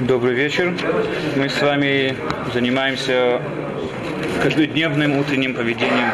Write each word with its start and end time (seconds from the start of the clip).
Добрый 0.00 0.32
вечер. 0.32 0.72
Мы 1.36 1.50
с 1.50 1.60
вами 1.60 2.16
занимаемся 2.54 3.38
каждодневным 4.42 5.18
утренним 5.18 5.54
поведением 5.54 6.10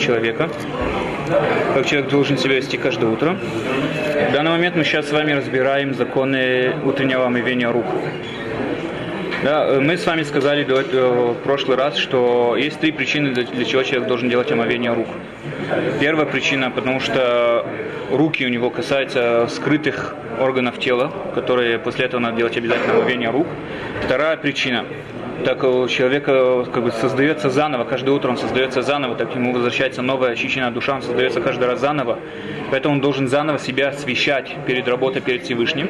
человека. 0.00 0.50
Как 1.72 1.86
человек 1.86 2.10
должен 2.10 2.36
себя 2.36 2.56
вести 2.56 2.76
каждое 2.76 3.08
утро. 3.08 3.38
В 4.30 4.32
данный 4.32 4.50
момент 4.50 4.74
мы 4.74 4.82
сейчас 4.82 5.08
с 5.08 5.12
вами 5.12 5.30
разбираем 5.30 5.94
законы 5.94 6.74
утреннего 6.84 7.26
омывения 7.26 7.70
рук. 7.70 7.86
Да, 9.42 9.78
мы 9.80 9.96
с 9.96 10.04
вами 10.04 10.24
сказали 10.24 10.64
этого, 10.64 11.32
в 11.32 11.42
прошлый 11.42 11.76
раз, 11.76 11.96
что 11.96 12.56
есть 12.56 12.80
три 12.80 12.90
причины, 12.90 13.32
для 13.32 13.64
чего 13.64 13.84
человек 13.84 14.08
должен 14.08 14.28
делать 14.28 14.50
омовение 14.50 14.92
рук. 14.92 15.06
Первая 16.00 16.26
причина, 16.26 16.72
потому 16.72 16.98
что 16.98 17.64
руки 18.10 18.44
у 18.44 18.48
него 18.48 18.70
касаются 18.70 19.46
скрытых 19.48 20.16
органов 20.40 20.80
тела, 20.80 21.12
которые 21.36 21.78
после 21.78 22.06
этого 22.06 22.20
надо 22.20 22.36
делать 22.36 22.56
обязательно 22.56 22.94
омовение 22.94 23.30
рук. 23.30 23.46
Вторая 24.04 24.36
причина, 24.36 24.84
так 25.44 25.64
у 25.64 25.86
человека 25.88 26.66
как 26.72 26.82
бы 26.82 26.90
создается 26.90 27.50
заново, 27.50 27.84
каждое 27.84 28.10
утро 28.10 28.30
он 28.30 28.36
создается 28.36 28.82
заново, 28.82 29.14
так 29.14 29.34
ему 29.34 29.52
возвращается 29.52 30.02
новая 30.02 30.32
очищенная 30.32 30.70
душа, 30.70 30.94
он 30.94 31.02
создается 31.02 31.40
каждый 31.40 31.66
раз 31.66 31.80
заново. 31.80 32.18
Поэтому 32.70 32.96
он 32.96 33.00
должен 33.00 33.28
заново 33.28 33.58
себя 33.58 33.88
освещать 33.88 34.54
перед 34.66 34.86
работой 34.88 35.22
перед 35.22 35.44
Всевышним. 35.44 35.88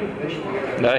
Да? 0.79 0.97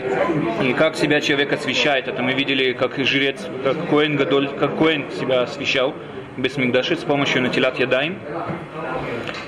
И 0.62 0.72
как 0.74 0.96
себя 0.96 1.20
человек 1.20 1.52
освещает, 1.52 2.08
это 2.08 2.22
мы 2.22 2.32
видели, 2.32 2.72
как 2.72 2.98
жрец, 2.98 3.46
как 3.64 3.88
Коэн 3.88 4.16
Гадоль, 4.16 4.48
как 4.48 4.76
Коэн 4.76 5.10
себя 5.18 5.42
освещал 5.42 5.94
без 6.36 6.56
Мигдаши 6.56 6.96
с 6.96 7.04
помощью 7.04 7.42
натилат 7.42 7.78
ядаем. 7.78 8.18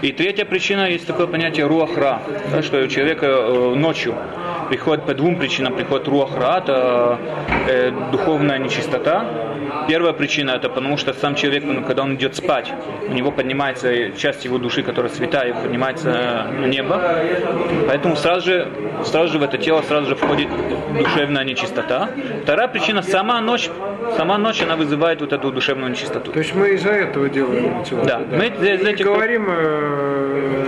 И 0.02 0.12
третья 0.12 0.45
причина, 0.45 0.91
есть 0.91 1.07
такое 1.07 1.27
понятие 1.27 1.66
руахра, 1.66 2.23
да, 2.51 2.62
что 2.62 2.82
у 2.82 2.88
человека 2.88 3.27
э, 3.27 3.74
ночью 3.74 4.15
приходит 4.73 5.05
по 5.05 5.12
двум 5.12 5.37
причинам, 5.37 5.75
приходит 5.75 6.09
руахра, 6.09 6.57
это 6.57 7.19
э, 7.69 7.91
духовная 8.11 8.59
нечистота. 8.59 9.52
Первая 9.89 10.13
причина 10.13 10.52
это 10.52 10.69
потому, 10.69 10.97
что 10.97 11.13
сам 11.13 11.35
человек, 11.35 11.65
когда 11.87 12.02
он 12.02 12.15
идет 12.15 12.37
спать, 12.37 12.73
у 13.09 13.13
него 13.13 13.30
поднимается 13.30 14.11
часть 14.13 14.45
его 14.45 14.59
души, 14.59 14.83
которая 14.83 15.11
святая, 15.13 15.55
поднимается 15.55 16.47
на 16.59 16.66
небо. 16.66 17.01
Поэтому 17.89 18.16
сразу 18.16 18.47
же, 18.47 18.69
сразу 19.05 19.33
же 19.33 19.39
в 19.39 19.43
это 19.43 19.59
тело 19.59 19.83
сразу 19.83 20.09
же 20.09 20.16
входит 20.16 20.49
душевная 20.99 21.45
нечистота. 21.45 22.11
Вторая 22.43 22.69
причина 22.69 23.02
сама 23.02 23.41
ночь, 23.41 23.71
сама 24.16 24.39
ночь 24.39 24.63
она 24.63 24.77
вызывает 24.77 25.21
вот 25.21 25.33
эту 25.33 25.51
душевную 25.51 25.91
нечистоту. 25.91 26.33
То 26.33 26.39
есть 26.39 26.55
мы 26.55 26.71
из-за 26.71 26.91
этого 26.91 27.29
делаем 27.29 27.73
мотивацию. 27.73 28.05
Да. 28.05 28.21
да. 28.30 28.37
Мы 28.37 28.46
из-за 28.46 28.91
этих... 28.91 29.05
Говорим 29.07 29.46
э, 29.49 30.63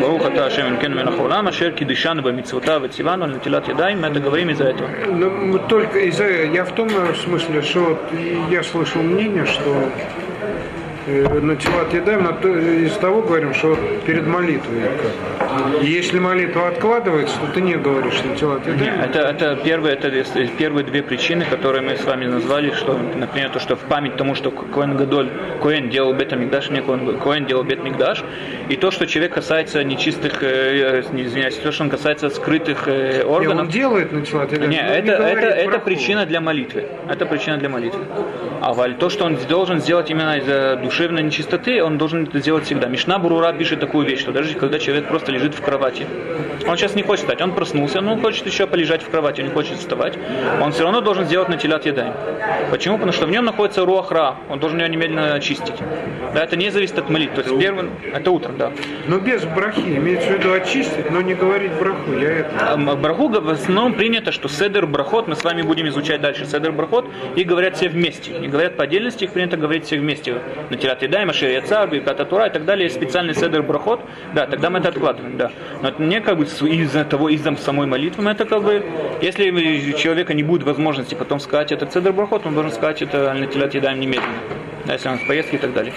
Баруха 0.00 0.30
та 0.30 0.46
Ашем 0.46 0.74
Инкен 0.74 0.96
Менахулам, 0.96 1.46
Ашер 1.48 1.72
Кидышан 1.72 2.22
Бамитсвута 2.22 2.80
Ватсивану, 2.80 3.26
Натилат 3.26 3.68
мы 3.68 4.06
это 4.08 4.20
говорим 4.20 4.50
из-за 4.50 4.64
этого. 4.64 4.88
Ну, 5.06 5.30
Но 5.30 5.58
только 5.58 6.00
из-за... 6.00 6.24
Я 6.24 6.64
в 6.64 6.72
том 6.72 6.88
э, 6.88 7.03
смысле, 7.12 7.62
что 7.62 7.98
я 8.50 8.62
слышал 8.62 9.02
мнение, 9.02 9.44
что 9.46 9.90
на 11.06 11.56
тела 11.56 11.82
отъедаем, 11.82 12.26
из 12.84 12.92
того 12.96 13.22
говорим, 13.22 13.52
что 13.52 13.76
перед 14.06 14.26
молитвой. 14.26 14.78
И 14.80 15.43
если 15.82 16.18
молитва 16.18 16.68
откладывается, 16.68 17.38
то 17.40 17.46
ты 17.52 17.60
не 17.60 17.74
говоришь 17.74 18.22
на 18.22 18.36
тела 18.36 18.56
отъедаем. 18.56 19.00
Это, 19.00 19.20
это, 19.20 19.56
первые, 19.56 19.94
это 19.94 20.10
первые 20.58 20.84
две 20.84 21.02
причины, 21.02 21.44
которые 21.44 21.82
мы 21.82 21.96
с 21.96 22.04
вами 22.04 22.26
назвали, 22.26 22.72
что, 22.72 22.96
например, 22.96 23.50
то, 23.50 23.60
что 23.60 23.76
в 23.76 23.80
память 23.80 24.16
тому, 24.16 24.34
что 24.34 24.50
Коэн 24.50 24.96
Гадоль, 24.96 25.30
Коэн 25.62 25.90
делал 25.90 26.14
Бета 26.14 26.36
Мигдаш, 26.36 26.70
не 26.70 26.80
Коэн, 26.82 27.18
Коэн 27.18 27.46
делал 27.46 27.64
Бет 27.64 27.82
Мигдаш, 27.82 28.24
и 28.68 28.76
то, 28.76 28.90
что 28.90 29.06
человек 29.06 29.34
касается 29.34 29.82
нечистых, 29.84 30.42
э, 30.42 31.02
не 31.12 31.24
извиняюсь, 31.24 31.56
то, 31.56 31.72
что 31.72 31.84
он 31.84 31.90
касается 31.90 32.30
скрытых 32.30 32.88
э, 32.88 33.22
органов. 33.24 33.54
Не, 33.56 33.60
он 33.62 33.68
делает 33.68 34.12
на 34.12 34.24
тела. 34.24 34.46
Нет, 34.66 34.84
это, 34.90 35.12
это, 35.12 35.46
это 35.46 35.78
причина 35.78 36.26
для 36.26 36.40
молитвы. 36.40 36.84
Это 37.08 37.26
причина 37.26 37.58
для 37.58 37.68
молитвы. 37.68 38.04
А 38.60 38.74
то, 38.94 39.10
что 39.10 39.24
он 39.24 39.36
должен 39.48 39.80
сделать 39.80 40.10
именно 40.10 40.38
из-за 40.38 40.80
душевной 40.82 41.22
нечистоты, 41.22 41.82
он 41.82 41.98
должен 41.98 42.24
это 42.24 42.38
сделать 42.38 42.64
всегда. 42.64 42.88
Мишна 42.88 43.18
Бурура 43.18 43.52
пишет 43.52 43.80
такую 43.80 44.06
вещь, 44.06 44.20
что 44.20 44.32
даже 44.32 44.54
когда 44.54 44.78
человек 44.78 45.06
просто 45.08 45.32
лежит 45.32 45.43
в 45.52 45.60
кровати, 45.60 46.06
он 46.66 46.76
сейчас 46.76 46.94
не 46.94 47.02
хочет 47.02 47.24
встать, 47.24 47.42
он 47.42 47.52
проснулся, 47.52 48.00
но 48.00 48.14
он 48.14 48.22
хочет 48.22 48.46
еще 48.46 48.66
полежать 48.66 49.02
в 49.02 49.10
кровати, 49.10 49.42
он 49.42 49.48
не 49.48 49.52
хочет 49.52 49.78
вставать, 49.78 50.16
он 50.62 50.72
все 50.72 50.84
равно 50.84 51.00
должен 51.00 51.24
сделать 51.24 51.48
на 51.48 51.56
телят 51.56 51.84
едаем. 51.84 52.14
Почему? 52.70 52.94
Потому 52.94 53.12
что 53.12 53.26
в 53.26 53.30
нем 53.30 53.44
находится 53.44 53.84
руахра, 53.84 54.36
он 54.48 54.60
должен 54.60 54.80
ее 54.80 54.88
немедленно 54.88 55.34
очистить. 55.34 55.74
Да, 56.34 56.42
это 56.42 56.56
не 56.56 56.70
зависит 56.70 56.98
от 56.98 57.10
молитвы. 57.10 57.42
То 57.42 57.48
есть 57.48 57.60
первым, 57.60 57.90
это 58.12 58.30
утром, 58.30 58.56
да. 58.56 58.72
Но 59.06 59.18
без 59.18 59.44
брахи, 59.44 59.80
имеется 59.80 60.30
в 60.30 60.38
виду 60.38 60.52
очистить, 60.52 61.10
но 61.10 61.20
не 61.20 61.34
говорить 61.34 61.72
браху. 61.72 62.12
Я 62.12 62.30
это... 62.40 62.76
Браху 62.76 63.28
в 63.28 63.48
основном 63.48 63.94
принято, 63.94 64.32
что 64.32 64.48
седер 64.48 64.86
брахот, 64.86 65.28
мы 65.28 65.36
с 65.36 65.44
вами 65.44 65.62
будем 65.62 65.88
изучать 65.88 66.20
дальше 66.20 66.44
седер 66.44 66.72
брахот, 66.72 67.06
и 67.36 67.44
говорят 67.44 67.76
все 67.76 67.88
вместе. 67.88 68.32
Не 68.32 68.48
говорят 68.48 68.76
по 68.76 68.84
отдельности, 68.84 69.24
их 69.24 69.30
принято 69.30 69.56
говорить 69.56 69.84
все 69.84 69.98
вместе. 69.98 70.36
На 70.70 70.76
телят 70.76 71.02
едаем, 71.02 71.30
ашир 71.30 71.50
яцар, 71.50 71.88
тура 72.24 72.46
и 72.46 72.50
так 72.50 72.64
далее. 72.64 72.84
Есть 72.84 72.96
специальный 72.96 73.34
седер 73.34 73.62
брахот, 73.62 74.00
да, 74.34 74.46
тогда 74.46 74.70
мы 74.70 74.78
это 74.80 74.88
откладываем, 74.88 75.33
да. 75.36 75.52
Но 75.82 75.88
это 75.88 76.02
не 76.02 76.20
как 76.20 76.38
бы 76.38 76.44
из-за 76.44 77.04
того, 77.04 77.28
из-за 77.28 77.54
самой 77.56 77.86
молитвы, 77.86 78.28
это 78.30 78.44
как 78.44 78.62
бы, 78.62 78.84
если 79.20 79.50
у 79.50 79.98
человека 79.98 80.34
не 80.34 80.42
будет 80.42 80.62
возможности 80.62 81.14
потом 81.14 81.40
сказать 81.40 81.72
это 81.72 81.86
цедр 81.86 82.12
брахот, 82.12 82.46
он 82.46 82.54
должен 82.54 82.72
сказать 82.72 83.02
это 83.02 83.32
на 83.34 83.46
телят 83.46 83.74
едаем 83.74 84.00
немедленно, 84.00 84.34
да, 84.86 84.94
если 84.94 85.08
он 85.08 85.18
в 85.18 85.26
поездке 85.26 85.56
и 85.56 85.60
так 85.60 85.72
далее. 85.72 85.92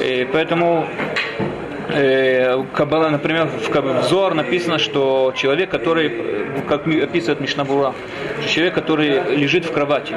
И 0.00 0.28
поэтому 0.32 0.86
э, 1.96 2.64
Кабала, 2.74 3.08
например, 3.08 3.46
в 3.46 4.00
взор 4.02 4.34
написано, 4.34 4.78
что 4.78 5.32
человек, 5.36 5.70
который, 5.70 6.12
как 6.68 6.86
описывает 6.86 7.40
Мишнабура, 7.40 7.94
человек, 8.48 8.74
который 8.74 9.36
лежит 9.36 9.64
в 9.64 9.72
кровати, 9.72 10.14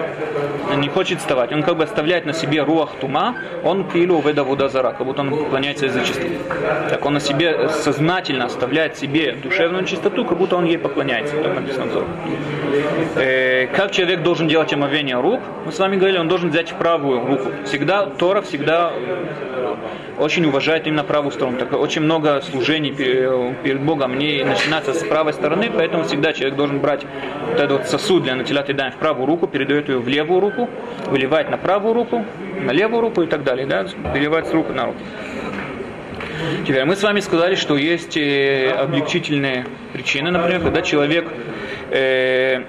не 0.77 0.89
хочет 0.89 1.19
вставать, 1.19 1.51
он 1.51 1.63
как 1.63 1.77
бы 1.77 1.83
оставляет 1.83 2.25
на 2.25 2.33
себе 2.33 2.63
руах 2.63 2.91
тума, 3.01 3.35
он 3.63 3.83
пилу 3.83 4.21
веда 4.21 4.43
водозара, 4.43 4.91
как 4.91 5.05
будто 5.05 5.21
он 5.21 5.29
поклоняется 5.29 5.89
чистоты. 6.05 6.37
Так 6.89 7.05
он 7.05 7.13
на 7.13 7.19
себе 7.19 7.69
сознательно 7.69 8.45
оставляет 8.45 8.97
себе 8.97 9.33
душевную 9.33 9.85
чистоту, 9.85 10.25
как 10.25 10.37
будто 10.37 10.55
он 10.55 10.65
ей 10.65 10.77
поклоняется. 10.77 11.35
Так 11.41 11.55
написано 11.55 11.85
взор. 11.85 12.05
Э, 13.15 13.67
как 13.67 13.91
человек 13.91 14.21
должен 14.21 14.47
делать 14.47 14.73
омовение 14.73 15.19
рук? 15.19 15.41
Мы 15.65 15.71
с 15.71 15.79
вами 15.79 15.95
говорили, 15.95 16.19
он 16.19 16.27
должен 16.27 16.49
взять 16.49 16.73
правую 16.73 17.25
руку. 17.25 17.49
Всегда 17.65 18.05
Тора 18.05 18.41
всегда 18.41 18.91
очень 20.19 20.45
уважает 20.45 20.85
именно 20.85 21.03
правую 21.03 21.31
сторону. 21.31 21.57
Так 21.57 21.68
очень 21.71 22.01
много 22.01 22.41
служений 22.41 22.91
перед 22.91 23.81
Богом 23.81 24.17
не 24.17 24.43
начинается 24.43 24.93
с 24.93 25.03
правой 25.03 25.33
стороны, 25.33 25.71
поэтому 25.75 26.03
всегда 26.03 26.33
человек 26.33 26.55
должен 26.55 26.79
брать 26.79 27.05
вот 27.47 27.59
этот 27.59 27.71
вот 27.71 27.87
сосуд 27.87 28.23
для 28.23 28.35
натилат 28.35 28.69
едаем 28.69 28.91
в 28.91 28.97
правую 28.97 29.25
руку, 29.25 29.47
передает 29.47 29.89
ее 29.89 29.99
в 29.99 30.07
левую 30.07 30.39
руку, 30.39 30.69
выливает 31.07 31.49
на 31.49 31.57
правую 31.57 31.93
руку, 31.93 32.25
на 32.61 32.71
левую 32.71 33.01
руку 33.01 33.21
и 33.21 33.27
так 33.27 33.43
далее, 33.43 33.65
да, 33.65 33.85
переливает 34.13 34.47
с 34.47 34.53
руки 34.53 34.71
на 34.71 34.85
руку. 34.87 34.99
Теперь 36.65 36.85
мы 36.85 36.95
с 36.95 37.03
вами 37.03 37.19
сказали, 37.19 37.55
что 37.55 37.77
есть 37.77 38.15
э, 38.15 38.71
облегчительные 38.71 39.65
причины, 39.93 40.31
например, 40.31 40.61
когда 40.61 40.81
человек 40.81 41.27
э, 41.91 42.63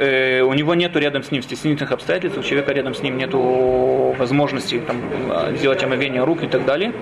э, 0.00 0.40
у 0.42 0.52
него 0.54 0.74
нету 0.74 0.98
рядом 0.98 1.22
с 1.22 1.30
ним 1.30 1.42
стеснительных 1.42 1.92
обстоятельств, 1.92 2.38
у 2.38 2.42
человека 2.42 2.72
рядом 2.72 2.94
с 2.94 3.02
ним 3.02 3.18
нету 3.18 4.14
возможности 4.18 4.80
там, 4.86 4.96
сделать 5.56 5.82
омовение 5.82 6.24
рук 6.24 6.42
и 6.42 6.46
так 6.46 6.64
далее. 6.64 6.92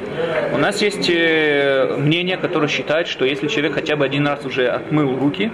У 0.52 0.58
нас 0.58 0.82
есть 0.82 1.08
э, 1.08 1.96
мнение, 1.96 2.36
которое 2.36 2.68
считает, 2.68 3.08
что 3.08 3.24
если 3.24 3.48
человек 3.48 3.74
хотя 3.74 3.96
бы 3.96 4.04
один 4.04 4.26
раз 4.26 4.44
уже 4.44 4.68
отмыл 4.68 5.16
руки, 5.18 5.50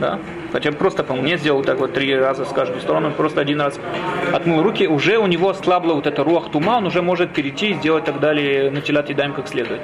да, 0.00 0.18
бы 0.52 0.72
просто 0.72 1.04
по 1.04 1.14
мне 1.14 1.36
сделал 1.36 1.62
так 1.62 1.78
вот 1.78 1.92
три 1.92 2.14
раза 2.16 2.44
с 2.44 2.52
каждой 2.52 2.80
стороны, 2.80 3.10
просто 3.10 3.40
один 3.40 3.60
раз 3.60 3.78
отмыл 4.32 4.62
руки, 4.62 4.86
уже 4.86 5.18
у 5.18 5.26
него 5.26 5.50
ослабла 5.50 5.94
вот 5.94 6.06
эта 6.06 6.24
руах 6.24 6.50
тума, 6.50 6.78
он 6.78 6.86
уже 6.86 7.02
может 7.02 7.32
перейти 7.32 7.70
и 7.70 7.74
сделать 7.74 8.04
так 8.04 8.20
далее 8.20 8.70
на 8.70 8.80
телят 8.80 9.08
едаем 9.08 9.32
как 9.32 9.48
следует. 9.48 9.80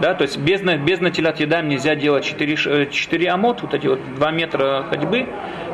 Да, 0.00 0.14
то 0.14 0.22
есть 0.22 0.38
без, 0.38 0.60
без 0.60 1.00
натилят 1.00 1.40
едаем 1.40 1.68
нельзя 1.68 1.94
делать 1.94 2.24
4, 2.24 2.88
4 2.90 3.30
амот, 3.30 3.62
вот 3.62 3.74
эти 3.74 3.86
вот 3.86 4.00
2 4.16 4.30
метра 4.32 4.84
ходьбы, 4.88 5.26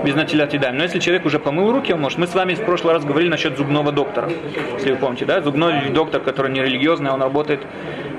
без 0.05 0.15
натилят 0.15 0.53
едаем. 0.53 0.77
Но 0.77 0.85
если 0.85 0.99
человек 0.99 1.25
уже 1.27 1.39
помыл 1.39 1.73
руки, 1.73 1.93
он 1.93 2.01
может. 2.01 2.19
Мы 2.19 2.27
с 2.27 2.35
вами 2.35 2.55
в 2.55 2.65
прошлый 2.65 2.95
раз 2.95 3.05
говорили 3.05 3.31
насчет 3.31 3.57
зубного 3.57 3.93
доктора, 3.93 4.31
если 4.75 4.93
вы 4.93 4.99
помните, 4.99 5.25
да, 5.25 5.41
зубной 5.41 5.91
доктор, 5.91 6.21
который 6.21 6.53
не 6.53 6.63
религиозный, 6.63 7.11
он 7.11 7.23
работает, 7.23 7.61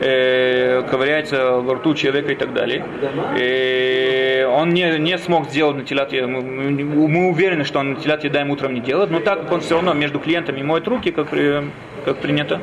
э, 0.01 0.83
ковыряется 0.89 1.51
во 1.61 1.75
рту 1.75 1.93
человека 1.93 2.31
и 2.31 2.35
так 2.35 2.53
далее. 2.53 2.83
И 3.37 4.45
он 4.49 4.69
не, 4.69 4.97
не 4.99 5.17
смог 5.17 5.49
сделать 5.49 5.77
натилят 5.77 6.11
мы, 6.11 6.41
мы 6.41 7.29
уверены, 7.29 7.63
что 7.63 7.79
он 7.79 7.93
натилят 7.93 8.23
едаем 8.23 8.49
утром 8.49 8.73
не 8.73 8.81
делает, 8.81 9.11
но 9.11 9.19
так 9.19 9.41
как 9.41 9.51
он 9.51 9.61
все 9.61 9.75
равно 9.75 9.93
между 9.93 10.19
клиентами 10.19 10.61
моет 10.63 10.87
руки, 10.87 11.11
как, 11.11 11.29
как 11.29 12.17
принято, 12.17 12.59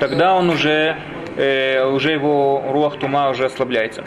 тогда 0.00 0.34
он 0.34 0.50
уже 0.50 0.96
э, 1.36 1.84
уже 1.84 2.12
его 2.12 2.64
руах 2.70 2.98
тума 2.98 3.30
уже 3.30 3.44
ослабляется. 3.46 4.04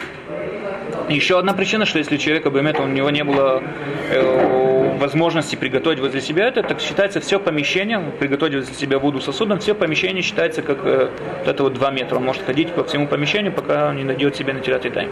Еще 1.08 1.38
одна 1.38 1.54
причина, 1.54 1.86
что 1.86 1.98
если 1.98 2.18
человека 2.18 2.50
бемет, 2.50 2.78
у 2.80 2.86
него 2.86 3.08
не 3.10 3.24
было 3.24 3.62
э, 4.10 4.67
возможности 4.98 5.56
приготовить 5.56 6.00
возле 6.00 6.20
себя 6.20 6.48
это, 6.48 6.62
так 6.62 6.80
считается 6.80 7.20
все 7.20 7.38
помещение, 7.38 8.00
приготовить 8.18 8.54
возле 8.54 8.74
себя 8.74 8.98
воду 8.98 9.20
сосудом, 9.20 9.58
все 9.58 9.74
помещение 9.74 10.22
считается 10.22 10.62
как 10.62 10.78
э, 10.84 11.10
вот 11.38 11.48
это 11.48 11.62
вот 11.62 11.74
2 11.74 11.90
метра. 11.90 12.16
Он 12.16 12.24
может 12.24 12.42
ходить 12.42 12.72
по 12.72 12.84
всему 12.84 13.06
помещению, 13.06 13.52
пока 13.52 13.94
не 13.94 14.04
найдет 14.04 14.36
себе 14.36 14.52
на 14.52 14.60
телят 14.60 14.82
тайм. 14.92 15.10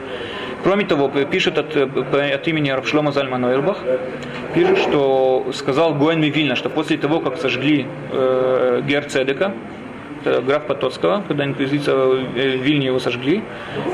Кроме 0.63 0.85
того, 0.85 1.09
пишет 1.09 1.59
от, 1.59 1.77
от 1.77 2.49
имени 2.49 2.71
Равшлома 2.71 3.13
Зальмана 3.13 3.53
Эрбах, 3.53 3.79
пишет, 4.55 4.79
что 4.79 5.47
сказал 5.53 5.95
Гоэн 5.95 6.23
Вильна, 6.23 6.57
что 6.57 6.69
после 6.69 6.97
того, 6.97 7.21
как 7.21 7.39
сожгли 7.39 7.87
э, 8.13 8.83
Герцедека, 8.87 9.53
граф 10.27 10.67
Потоцкого, 10.67 11.25
когда 11.27 11.45
инквизиция 11.45 11.95
э, 11.95 12.57
в 12.59 12.63
Вильне 12.63 12.87
его 12.87 12.99
сожгли. 12.99 13.43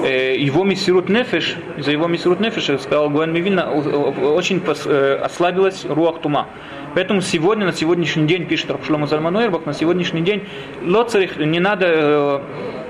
Э, 0.05 0.37
его 0.37 0.65
мессирут 0.65 1.09
нефеш, 1.09 1.57
за 1.79 1.93
его 1.93 2.09
мессирут 2.09 2.41
нефеш, 2.41 2.81
сказал 2.81 3.11
Гуан 3.11 3.35
Вильна, 3.35 3.71
очень 3.71 4.63
э, 4.67 5.21
ослабилась 5.23 5.85
руах 5.85 6.21
тума. 6.21 6.49
Поэтому 6.95 7.23
сегодня, 7.23 7.65
на 7.65 7.73
сегодняшний 7.73 8.27
день, 8.27 8.47
пишет 8.47 8.71
Рабшлома 8.71 9.07
Зальмануэрбах, 9.07 9.65
на 9.65 9.73
сегодняшний 9.73 10.21
день 10.21 10.47
лоцарих 10.83 11.37
не 11.39 11.59
надо 11.59 12.43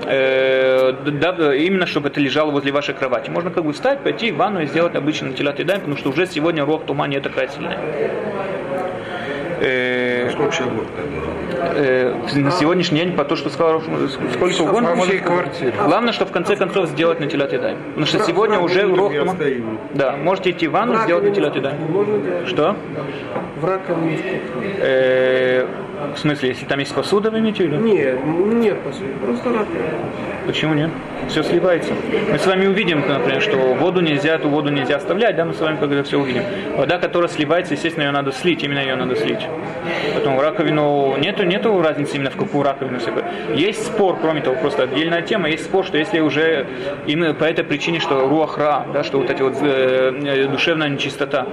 э, 0.05 0.93
да, 1.05 1.55
именно 1.55 1.85
чтобы 1.85 2.09
это 2.09 2.19
лежало 2.19 2.51
возле 2.51 2.71
вашей 2.71 2.95
кровати. 2.95 3.29
Можно 3.29 3.51
как 3.51 3.63
бы 3.63 3.71
встать, 3.73 3.99
пойти 3.99 4.31
в 4.31 4.37
ванну 4.37 4.61
и 4.61 4.65
сделать 4.65 4.95
обычный 4.95 5.33
телят 5.33 5.59
и 5.59 5.63
потому 5.63 5.95
что 5.97 6.09
уже 6.09 6.27
сегодня 6.27 6.65
рух 6.65 6.85
тума 6.85 7.07
не 7.07 7.19
такая 7.21 7.47
сильная. 7.47 7.79
Э, 10.33 10.51
Сколько 10.51 10.63
год? 10.75 10.87
э, 11.75 12.13
на 12.35 12.51
сегодняшний 12.51 12.99
день 12.99 13.13
по 13.13 13.23
то, 13.23 13.35
что 13.35 13.49
сказал, 13.49 13.81
сколько 13.81 14.61
угодно. 14.63 14.95
Может, 14.95 15.23
главное, 15.85 16.13
что 16.13 16.25
в 16.25 16.31
конце 16.31 16.55
концов 16.55 16.89
сделать 16.89 17.19
на 17.19 17.27
телят 17.27 17.53
едай. 17.53 17.75
Потому 17.89 18.05
что 18.05 18.19
сегодня 18.19 18.59
уже 18.59 18.87
урок. 18.87 19.13
Да, 19.93 20.15
можете 20.17 20.51
идти 20.51 20.67
в 20.67 20.71
ванну, 20.71 20.97
сделать 21.03 21.23
на 21.23 21.31
телят 21.31 21.55
едай. 21.55 21.73
Что? 22.47 22.75
В 23.59 23.65
раковине. 23.65 24.19
Э, 24.79 25.67
в 26.15 26.19
смысле, 26.19 26.49
если 26.49 26.65
там 26.65 26.79
есть 26.79 26.93
посуда, 26.93 27.31
вы 27.31 27.39
имеете 27.39 27.63
в 27.63 27.67
виду? 27.67 27.83
Нет, 27.83 28.19
нет 28.25 28.79
посуды, 28.81 29.13
просто 29.23 29.49
раковина. 29.49 29.99
Почему 30.45 30.73
нет? 30.73 30.89
Все 31.29 31.41
сливается. 31.41 31.93
Мы 32.29 32.37
с 32.37 32.45
вами 32.45 32.67
увидим, 32.67 33.01
например, 33.07 33.41
что 33.41 33.57
воду 33.75 34.01
нельзя, 34.01 34.35
эту 34.35 34.49
воду 34.49 34.69
нельзя 34.69 34.97
оставлять, 34.97 35.35
да, 35.35 35.45
мы 35.45 35.53
с 35.53 35.59
вами 35.59 35.77
когда 35.77 36.03
все 36.03 36.19
увидим. 36.19 36.43
Вода, 36.75 36.97
которая 36.97 37.29
сливается, 37.29 37.73
естественно, 37.73 38.03
ее 38.03 38.11
надо 38.11 38.31
слить, 38.31 38.63
именно 38.63 38.79
ее 38.79 38.95
надо 38.95 39.15
слить. 39.15 39.47
Поэтому 40.13 40.41
раковину, 40.41 41.15
нету, 41.17 41.43
нету 41.43 41.81
разницы 41.81 42.17
именно 42.17 42.29
в 42.29 42.35
какую 42.35 42.63
раковину. 42.63 42.99
Есть 43.53 43.85
спор, 43.85 44.17
кроме 44.21 44.41
того, 44.41 44.55
просто 44.57 44.83
отдельная 44.83 45.21
тема, 45.21 45.49
есть 45.49 45.63
спор, 45.63 45.85
что 45.85 45.97
если 45.97 46.19
уже 46.19 46.67
именно 47.07 47.33
по 47.33 47.45
этой 47.45 47.63
причине, 47.63 47.99
что 47.99 48.27
руахра, 48.27 48.85
да, 48.93 49.03
что 49.03 49.19
вот 49.19 49.29
эти 49.29 49.41
вот 49.41 49.55
э, 49.61 50.47
душевная 50.51 50.89
нечистота, 50.89 51.47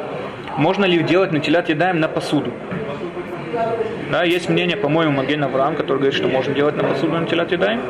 можно 0.56 0.84
ли 0.84 0.98
делать 1.02 1.32
на 1.32 1.40
телят 1.40 1.68
едаем 1.68 2.00
на 2.00 2.08
посуду? 2.08 2.52
Да, 4.10 4.24
есть 4.24 4.48
мнение, 4.48 4.76
по-моему, 4.76 5.12
Маген 5.12 5.44
Авраам, 5.44 5.76
который 5.76 5.98
говорит, 5.98 6.14
что 6.14 6.28
можно 6.28 6.54
делать 6.54 6.76
на 6.76 6.84
посуду 6.84 7.18
на 7.18 7.26
телят 7.26 7.52
едаем. 7.52 7.80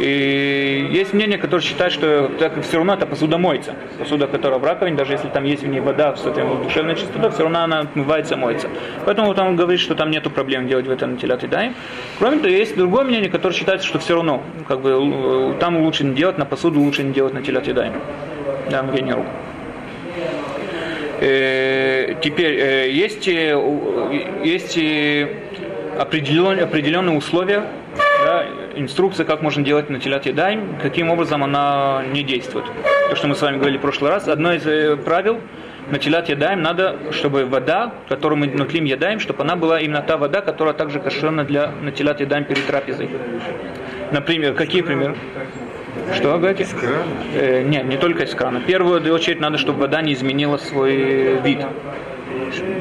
И 0.00 0.88
есть 0.92 1.12
мнение, 1.12 1.36
которое 1.36 1.62
считает, 1.62 1.92
что 1.92 2.30
так 2.38 2.62
все 2.62 2.78
равно 2.78 2.94
это 2.94 3.04
посуда 3.04 3.36
моется. 3.36 3.74
Посуда, 3.98 4.26
которая 4.26 4.58
в 4.58 4.64
раковине, 4.64 4.96
даже 4.96 5.12
если 5.12 5.28
там 5.28 5.44
есть 5.44 5.62
в 5.62 5.66
ней 5.66 5.80
вода, 5.80 6.16
с 6.16 6.24
этой 6.24 6.42
душевной 6.62 6.94
чистотой, 6.94 7.30
все 7.30 7.42
равно 7.42 7.64
она 7.64 7.80
отмывается, 7.80 8.36
моется. 8.36 8.68
Поэтому 9.04 9.28
вот 9.28 9.38
он 9.38 9.56
говорит, 9.56 9.78
что 9.78 9.94
там 9.94 10.10
нету 10.10 10.30
проблем 10.30 10.66
делать 10.68 10.86
в 10.86 10.90
этом 10.90 11.18
телят 11.18 11.46
дай. 11.50 11.72
Кроме 12.18 12.38
того, 12.38 12.48
есть 12.48 12.76
другое 12.76 13.04
мнение, 13.04 13.30
которое 13.30 13.54
считается, 13.54 13.86
что 13.86 13.98
все 13.98 14.14
равно, 14.14 14.42
как 14.66 14.80
бы, 14.80 15.54
там 15.60 15.82
лучше 15.82 16.04
не 16.04 16.14
делать, 16.14 16.38
на 16.38 16.46
посуду 16.46 16.80
лучше 16.80 17.02
не 17.02 17.12
делать 17.12 17.34
на 17.34 17.42
телят 17.42 17.70
дай. 17.74 17.92
Да, 18.70 18.82
мнение 18.82 19.14
рук. 19.14 19.26
Э, 21.20 22.14
теперь, 22.22 22.58
э, 22.58 22.90
есть, 22.90 23.28
э, 23.28 23.54
есть 24.42 24.78
определенные, 25.98 26.64
определенные 26.64 27.14
условия, 27.14 27.64
да, 28.24 28.46
инструкция, 28.74 29.26
как 29.26 29.42
можно 29.42 29.62
делать 29.62 29.90
на 29.90 30.00
телят 30.00 30.24
едаем, 30.24 30.76
каким 30.80 31.10
образом 31.10 31.44
она 31.44 32.04
не 32.10 32.22
действует. 32.22 32.64
То, 33.10 33.16
что 33.16 33.28
мы 33.28 33.34
с 33.34 33.42
вами 33.42 33.56
говорили 33.58 33.76
в 33.76 33.82
прошлый 33.82 34.10
раз, 34.10 34.28
одно 34.28 34.54
из 34.54 34.66
э, 34.66 34.96
правил 34.96 35.40
на 35.90 35.98
телят 35.98 36.28
едаем 36.30 36.62
надо, 36.62 36.96
чтобы 37.12 37.44
вода, 37.44 37.92
которую 38.08 38.38
мы 38.38 38.46
нутлим 38.46 38.84
едаем, 38.84 39.20
чтобы 39.20 39.42
она 39.42 39.56
была 39.56 39.80
именно 39.80 40.00
та 40.00 40.16
вода, 40.16 40.40
которая 40.40 40.72
также 40.72 41.00
кошерна 41.00 41.44
для 41.44 41.68
на 41.68 41.92
телят 41.92 42.20
едаем 42.20 42.44
перед 42.44 42.64
трапезой. 42.66 43.10
Например, 44.10 44.54
какие 44.54 44.80
примеры? 44.80 45.16
Что, 46.14 46.38
говорите? 46.38 46.64
Из 46.64 46.70
крана? 46.70 47.04
Э, 47.34 47.62
нет, 47.62 47.84
не 47.84 47.96
только 47.96 48.24
из 48.24 48.34
крана. 48.34 48.60
В 48.60 48.64
первую 48.64 49.12
очередь 49.12 49.40
надо, 49.40 49.58
чтобы 49.58 49.80
вода 49.80 50.02
не 50.02 50.12
изменила 50.12 50.56
свой 50.56 51.40
вид. 51.40 51.60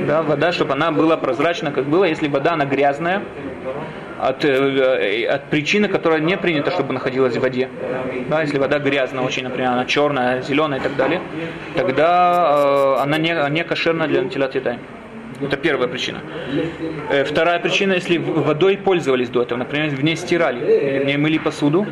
Да, 0.08 0.24
вода, 0.24 0.52
чтобы 0.52 0.74
она 0.74 0.92
была 0.92 1.18
прозрачна, 1.18 1.72
как 1.72 1.86
было. 1.86 2.06
Если 2.06 2.28
вода, 2.28 2.54
она 2.54 2.66
грязная, 2.66 3.22
от, 4.20 4.44
э, 4.44 5.26
от 5.26 5.46
причины, 5.46 5.88
которая 5.88 6.20
не 6.20 6.38
принята, 6.38 6.72
чтобы 6.72 6.94
находилась 6.94 7.38
в 7.38 7.42
воде. 7.42 7.70
Да, 8.30 8.42
если 8.42 8.58
вода 8.58 8.80
грязная 8.80 9.24
очень, 9.24 9.44
например, 9.44 9.72
она 9.72 9.86
черная, 9.86 10.42
зеленая 10.42 10.80
и 10.80 10.84
так 10.84 10.96
далее, 10.96 11.22
тогда 11.76 12.96
э, 12.98 13.02
она 13.02 13.18
не, 13.18 13.50
не 13.52 13.64
кошерна 13.64 14.08
для 14.08 14.22
едаем. 14.22 14.80
Это 15.42 15.58
первая 15.58 15.88
причина. 15.88 16.22
Э, 17.10 17.24
вторая 17.24 17.60
причина, 17.60 17.94
если 17.94 18.18
водой 18.18 18.78
пользовались 18.78 19.30
до 19.30 19.42
этого, 19.42 19.60
например, 19.60 19.90
в 19.90 20.04
ней 20.04 20.16
стирали, 20.16 20.60
или 20.60 21.00
в 21.00 21.06
ней 21.06 21.18
мыли 21.18 21.38
посуду, 21.38 21.88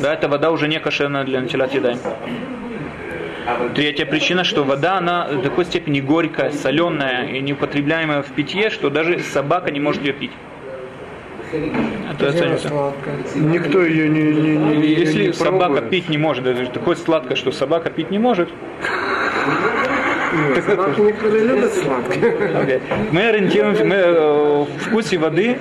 да, 0.00 0.14
эта 0.14 0.28
вода 0.28 0.50
уже 0.50 0.68
не 0.68 0.80
кошерна 0.80 1.24
для 1.24 1.42
телят 1.42 1.72
едаем. 1.74 1.98
Третья 3.74 4.06
причина, 4.06 4.44
что 4.44 4.64
вода, 4.64 4.98
она 4.98 5.28
до 5.28 5.42
такой 5.42 5.64
степени 5.64 6.00
горькая, 6.00 6.50
соленая 6.50 7.26
и 7.26 7.40
неупотребляемая 7.40 8.22
в 8.22 8.30
питье, 8.32 8.70
что 8.70 8.90
даже 8.90 9.18
собака 9.20 9.70
не 9.70 9.80
может 9.80 10.02
ее 10.02 10.12
пить. 10.12 10.32
Это 11.52 12.28
оценится. 12.28 12.92
Никто 13.34 13.82
ее 13.84 14.08
не, 14.08 14.22
не, 14.22 14.56
не 14.56 14.86
Если 14.86 15.26
не 15.26 15.32
собака 15.32 15.74
пробует. 15.74 15.90
пить 15.90 16.08
не 16.08 16.18
может, 16.18 16.46
это 16.46 16.66
такое 16.66 16.96
сладкое, 16.96 17.36
что 17.36 17.52
собака 17.52 17.90
пить 17.90 18.10
не 18.10 18.18
может. 18.18 18.48
Некоторые 20.32 21.44
любят 21.44 21.72
сладкое. 21.74 22.20
Okay. 22.20 22.80
Мы 23.10 23.22
ориентируемся, 23.22 23.84
мы 23.84 23.94
э, 23.96 24.64
вкусе 24.78 25.18
воды, 25.18 25.58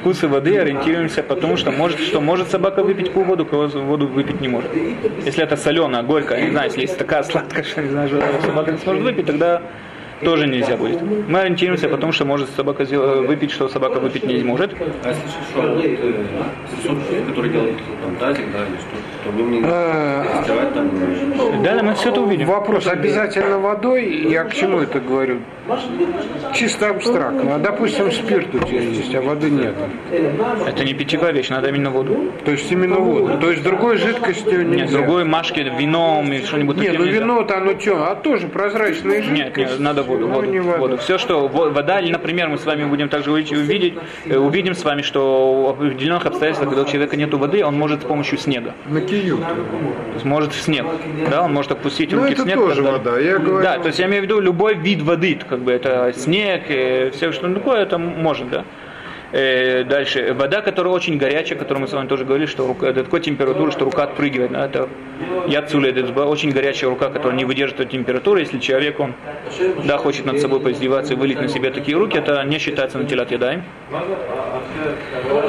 вкусы 0.00 0.28
воды 0.28 0.58
ориентируемся, 0.58 1.22
потому 1.22 1.56
что 1.56 1.70
может, 1.70 2.00
что 2.00 2.20
может 2.20 2.50
собака 2.50 2.82
выпить 2.82 3.12
пол 3.12 3.24
воду, 3.24 3.44
кого 3.44 3.66
воду 3.66 4.06
выпить 4.06 4.40
не 4.40 4.48
может. 4.48 4.70
Если 5.24 5.42
это 5.42 5.56
соленая, 5.56 6.02
горькая, 6.02 6.42
не 6.42 6.50
знаю, 6.50 6.68
если 6.68 6.82
есть 6.82 6.98
такая 6.98 7.22
сладкая, 7.22 7.64
что 7.64 7.82
не 7.82 7.90
знаю, 7.90 8.08
что 8.08 8.22
собака 8.46 8.72
не 8.72 8.78
сможет 8.78 9.02
выпить, 9.02 9.26
тогда 9.26 9.62
тоже 10.22 10.46
нельзя 10.46 10.76
будет. 10.76 11.00
Мы 11.02 11.40
ориентируемся 11.40 11.88
потому 11.88 12.12
что 12.12 12.24
может 12.24 12.48
собака 12.50 12.84
выпить, 12.84 13.50
что 13.50 13.68
собака 13.68 14.00
выпить 14.00 14.24
не 14.24 14.42
может. 14.42 14.74
А 15.04 15.08
если 15.08 15.22
что, 15.50 15.80
сосуд, 16.76 16.98
который 17.28 17.50
делает 17.50 17.76
там 18.02 18.16
тазик, 18.16 18.46
да, 18.52 18.66
или 18.66 18.76
что, 18.76 18.96
то 19.24 19.30
вы 19.30 19.42
мне 19.44 19.58
стирать 19.60 20.74
там... 20.74 20.90
Да, 21.62 21.74
да, 21.76 21.82
мы 21.82 21.94
все 21.94 22.10
это 22.10 22.20
увидим. 22.20 22.46
Вопрос 22.46 22.86
обязательно 22.86 23.58
водой, 23.58 24.28
я 24.30 24.44
к 24.44 24.54
чему 24.54 24.78
это 24.80 25.00
говорю? 25.00 25.38
Чисто 26.54 26.90
абстрактно. 26.90 27.56
А, 27.56 27.58
допустим, 27.58 28.10
спирт 28.10 28.54
у 28.54 28.58
тебя 28.60 28.80
есть, 28.80 29.14
а 29.14 29.20
воды 29.20 29.50
нет. 29.50 29.74
Это 30.66 30.84
не 30.84 30.94
питьевая 30.94 31.32
вещь, 31.32 31.50
надо 31.50 31.68
именно 31.68 31.90
воду. 31.90 32.32
То 32.44 32.52
есть 32.52 32.70
именно 32.72 32.96
воду. 32.96 33.38
То 33.38 33.50
есть 33.50 33.62
другой 33.62 33.98
жидкостью 33.98 34.66
нельзя. 34.66 34.84
Нет, 34.84 34.90
другой 34.92 35.24
машки, 35.24 35.60
вином 35.78 36.32
или 36.32 36.42
что-нибудь 36.44 36.76
Нет, 36.78 36.98
ну 36.98 37.04
вино-то 37.04 37.58
оно 37.58 37.78
что? 37.78 38.10
А 38.10 38.14
тоже 38.14 38.48
прозрачная 38.48 39.22
жидкость. 39.22 39.30
Нет, 39.32 39.56
нет, 39.56 39.78
надо 39.78 40.02
воду, 40.02 40.26
Ну, 40.28 40.34
воду, 40.34 40.46
не 40.48 40.60
вода. 40.60 40.78
воду. 40.78 40.96
Все, 40.98 41.18
что 41.18 41.48
во- 41.48 41.70
вода, 41.70 42.00
или, 42.00 42.12
например, 42.12 42.48
мы 42.48 42.56
с 42.58 42.64
вами 42.64 42.84
будем 42.84 43.08
также 43.10 43.30
увидеть, 43.30 43.52
увидеть, 43.52 43.94
э, 44.26 44.38
увидим 44.38 44.74
с 44.74 44.82
вами, 44.84 45.02
что 45.02 45.64
в 45.64 45.68
определенных 45.70 46.24
обстоятельствах, 46.26 46.70
когда 46.70 46.82
у 46.82 46.86
человека 46.86 47.16
нет 47.16 47.32
воды, 47.34 47.64
он 47.64 47.76
может 47.76 48.02
с 48.02 48.04
помощью 48.04 48.38
снега. 48.38 48.74
На 48.86 49.00
То 49.22 50.12
есть 50.14 50.24
может 50.24 50.52
в 50.52 50.60
снег. 50.60 50.86
Да, 51.30 51.42
он 51.44 51.52
может 51.52 51.72
опустить 51.72 52.12
Ну 52.12 52.20
руки 52.20 52.32
это 52.32 52.42
в 52.42 52.44
снег. 52.44 52.56
тоже 52.56 52.82
вода. 52.82 53.18
Я 53.18 53.38
говорю, 53.38 53.62
Да, 53.62 53.78
то 53.78 53.86
есть 53.88 53.98
я 53.98 54.06
имею 54.06 54.22
в 54.22 54.24
виду 54.24 54.40
любой 54.40 54.74
вид 54.74 55.02
воды, 55.02 55.38
как 55.48 55.60
бы 55.60 55.72
это 55.72 56.12
снег, 56.16 56.64
э, 56.68 57.10
все 57.12 57.32
что 57.32 57.52
такое, 57.52 57.80
это 57.82 57.98
может, 57.98 58.50
да. 58.50 58.64
Э, 59.30 59.84
дальше. 59.84 60.34
Вода, 60.34 60.62
которая 60.62 60.92
очень 60.92 61.18
горячая, 61.18 61.58
которую 61.58 61.82
мы 61.82 61.88
с 61.88 61.92
вами 61.92 62.08
тоже 62.08 62.24
говорили, 62.24 62.46
что 62.46 62.66
рука, 62.66 62.92
до 62.92 63.04
такой 63.04 63.20
температуры, 63.20 63.70
что 63.72 63.84
рука 63.84 64.04
отпрыгивает. 64.04 64.52
Да, 64.52 64.64
это 64.66 64.88
яцуля, 65.46 65.90
это 65.90 66.24
очень 66.24 66.50
горячая 66.50 66.88
рука, 66.90 67.10
которая 67.10 67.36
не 67.36 67.44
выдержит 67.44 67.80
этой 67.80 67.90
температуры. 67.90 68.40
Если 68.40 68.58
человек, 68.58 68.98
он 69.00 69.14
да, 69.84 69.98
хочет 69.98 70.24
над 70.24 70.40
собой 70.40 70.60
поиздеваться 70.60 71.12
и 71.12 71.16
вылить 71.16 71.40
на 71.40 71.48
себя 71.48 71.70
такие 71.70 71.96
руки, 71.96 72.16
это 72.16 72.42
не 72.44 72.58
считается 72.58 72.98
на 72.98 73.04
телят 73.04 73.30
едаем. 73.30 73.64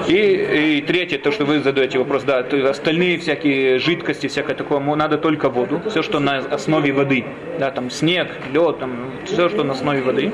И, 0.08 0.78
и 0.78 0.82
третье, 0.82 1.18
то, 1.18 1.32
что 1.32 1.46
вы 1.46 1.60
задаете 1.60 2.00
вопрос, 2.00 2.24
да, 2.24 2.44
то 2.44 2.58
есть 2.58 2.70
остальные 2.70 3.20
всякие 3.20 3.80
жидкости, 3.80 4.28
всякое 4.28 4.56
такое, 4.56 4.80
надо 4.80 5.18
только 5.18 5.50
воду, 5.50 5.82
все, 5.90 6.02
что 6.02 6.20
на 6.20 6.38
основе 6.38 6.92
воды, 6.92 7.26
да, 7.60 7.72
там 7.72 7.90
снег, 7.90 8.30
лед, 8.52 8.80
там, 8.80 9.12
все, 9.26 9.50
что 9.50 9.64
на 9.64 9.74
основе 9.74 10.02
воды. 10.02 10.34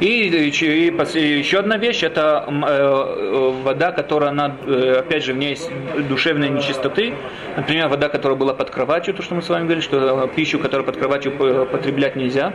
И, 0.00 0.28
и 0.28 0.48
и 0.48 1.38
еще 1.38 1.58
одна 1.58 1.76
вещь, 1.76 2.02
это 2.02 2.44
э, 2.46 2.52
э, 2.52 3.62
вода, 3.62 3.92
которая, 3.92 4.30
она, 4.30 4.56
э, 4.66 4.96
опять 5.00 5.24
же, 5.24 5.32
в 5.32 5.36
ней 5.36 5.50
есть 5.50 5.70
душевные 6.08 6.50
нечистоты. 6.50 7.14
Например, 7.56 7.88
вода, 7.88 8.08
которая 8.08 8.38
была 8.38 8.54
под 8.54 8.70
кроватью, 8.70 9.14
то, 9.14 9.22
что 9.22 9.34
мы 9.34 9.42
с 9.42 9.48
вами 9.48 9.64
говорили, 9.64 9.82
что 9.82 10.24
э, 10.24 10.28
пищу, 10.34 10.58
которую 10.58 10.86
под 10.86 10.96
кроватью 10.96 11.32
потреблять 11.32 12.16
нельзя. 12.16 12.52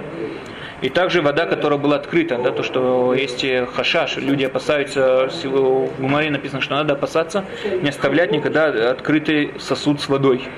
И 0.82 0.90
также 0.90 1.22
вода, 1.22 1.46
которая 1.46 1.80
была 1.80 1.96
открыта, 1.96 2.38
да, 2.44 2.52
то, 2.52 2.62
что 2.62 3.14
есть 3.14 3.46
хашаш, 3.74 4.18
люди 4.18 4.44
опасаются, 4.44 5.30
в 5.44 5.90
Гумаре 5.98 6.30
написано, 6.30 6.62
что 6.62 6.76
надо 6.76 6.94
опасаться 6.94 7.46
не 7.82 7.90
оставлять 7.90 8.32
никогда 8.34 8.92
открытый 8.92 9.54
сосуд 9.60 10.02
с 10.02 10.10
водой. 10.10 10.50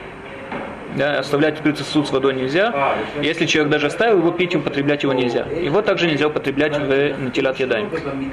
Да, 0.96 1.20
оставлять 1.20 1.56
открытый 1.56 1.84
сосуд 1.86 2.08
с 2.08 2.12
водой 2.12 2.34
нельзя. 2.34 2.96
Если 3.22 3.46
человек 3.46 3.72
даже 3.72 3.88
оставил 3.88 4.20
его, 4.20 4.32
пить 4.32 4.54
и 4.54 4.58
употреблять 4.58 5.04
его 5.04 5.14
нельзя. 5.14 5.46
Его 5.46 5.82
также 5.82 6.08
нельзя 6.08 6.28
употреблять 6.28 6.78
в 6.78 7.18
натилат 7.22 7.60
ядаем. 7.60 7.90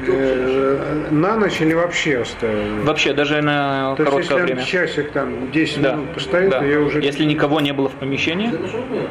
Э, 0.07 1.09
На 1.11 1.37
ночь 1.37 1.61
или 1.61 1.75
вообще 1.75 2.19
оставили? 2.21 2.81
Вообще, 2.83 3.13
даже 3.13 3.43
на 3.43 3.95
То 3.97 4.03
есть, 4.03 4.13
короткое 4.13 4.37
если 4.39 4.53
время. 4.55 4.65
часик 4.65 5.11
там 5.13 5.51
10 5.51 5.83
Да. 5.83 5.93
минут 5.95 6.15
постоит, 6.15 6.51
да. 6.51 6.59
то 6.61 6.65
я 6.67 6.81
уже... 6.81 7.01
Если 7.03 7.25
никого 7.25 7.61
не 7.61 7.73
было 7.73 7.89
в 7.89 7.95
помещении, 7.95 8.51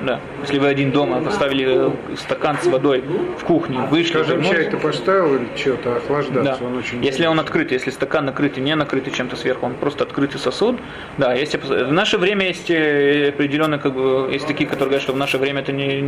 да. 0.05 0.19
Если 0.41 0.59
вы 0.59 0.67
один 0.67 0.91
дома 0.91 1.21
поставили 1.21 1.87
э, 1.87 2.15
стакан 2.17 2.57
с 2.61 2.67
водой 2.67 3.03
в 3.39 3.43
кухне, 3.43 3.79
вышли, 3.89 4.11
Скажем, 4.13 4.37
вернулись, 4.41 4.57
чай 4.63 4.71
ты 4.71 4.77
поставил 4.77 5.35
или 5.35 5.47
что-то 5.55 5.89
да. 5.91 5.95
охлаждаться, 5.97 6.63
он 6.63 6.77
очень... 6.77 7.03
Если 7.03 7.25
он 7.25 7.39
открытый, 7.39 7.75
если 7.77 7.89
стакан 7.91 8.25
накрытый, 8.25 8.63
не 8.63 8.75
накрытый 8.75 9.11
чем-то 9.13 9.35
сверху, 9.35 9.65
он 9.65 9.73
просто 9.73 10.03
открытый 10.03 10.39
сосуд, 10.39 10.77
да, 11.17 11.33
есть 11.33 11.55
опас- 11.55 11.85
в 11.85 11.91
наше 11.93 12.17
время 12.17 12.47
есть 12.47 12.69
э, 12.69 13.31
определенно, 13.41 13.79
как 13.79 13.93
бы, 13.93 14.29
есть 14.31 14.45
такие, 14.47 14.65
которые 14.69 14.89
говорят, 14.89 15.01
что 15.01 15.13
в 15.13 15.17
наше 15.17 15.37
время 15.37 15.61
это 15.61 15.71
не, 15.71 16.01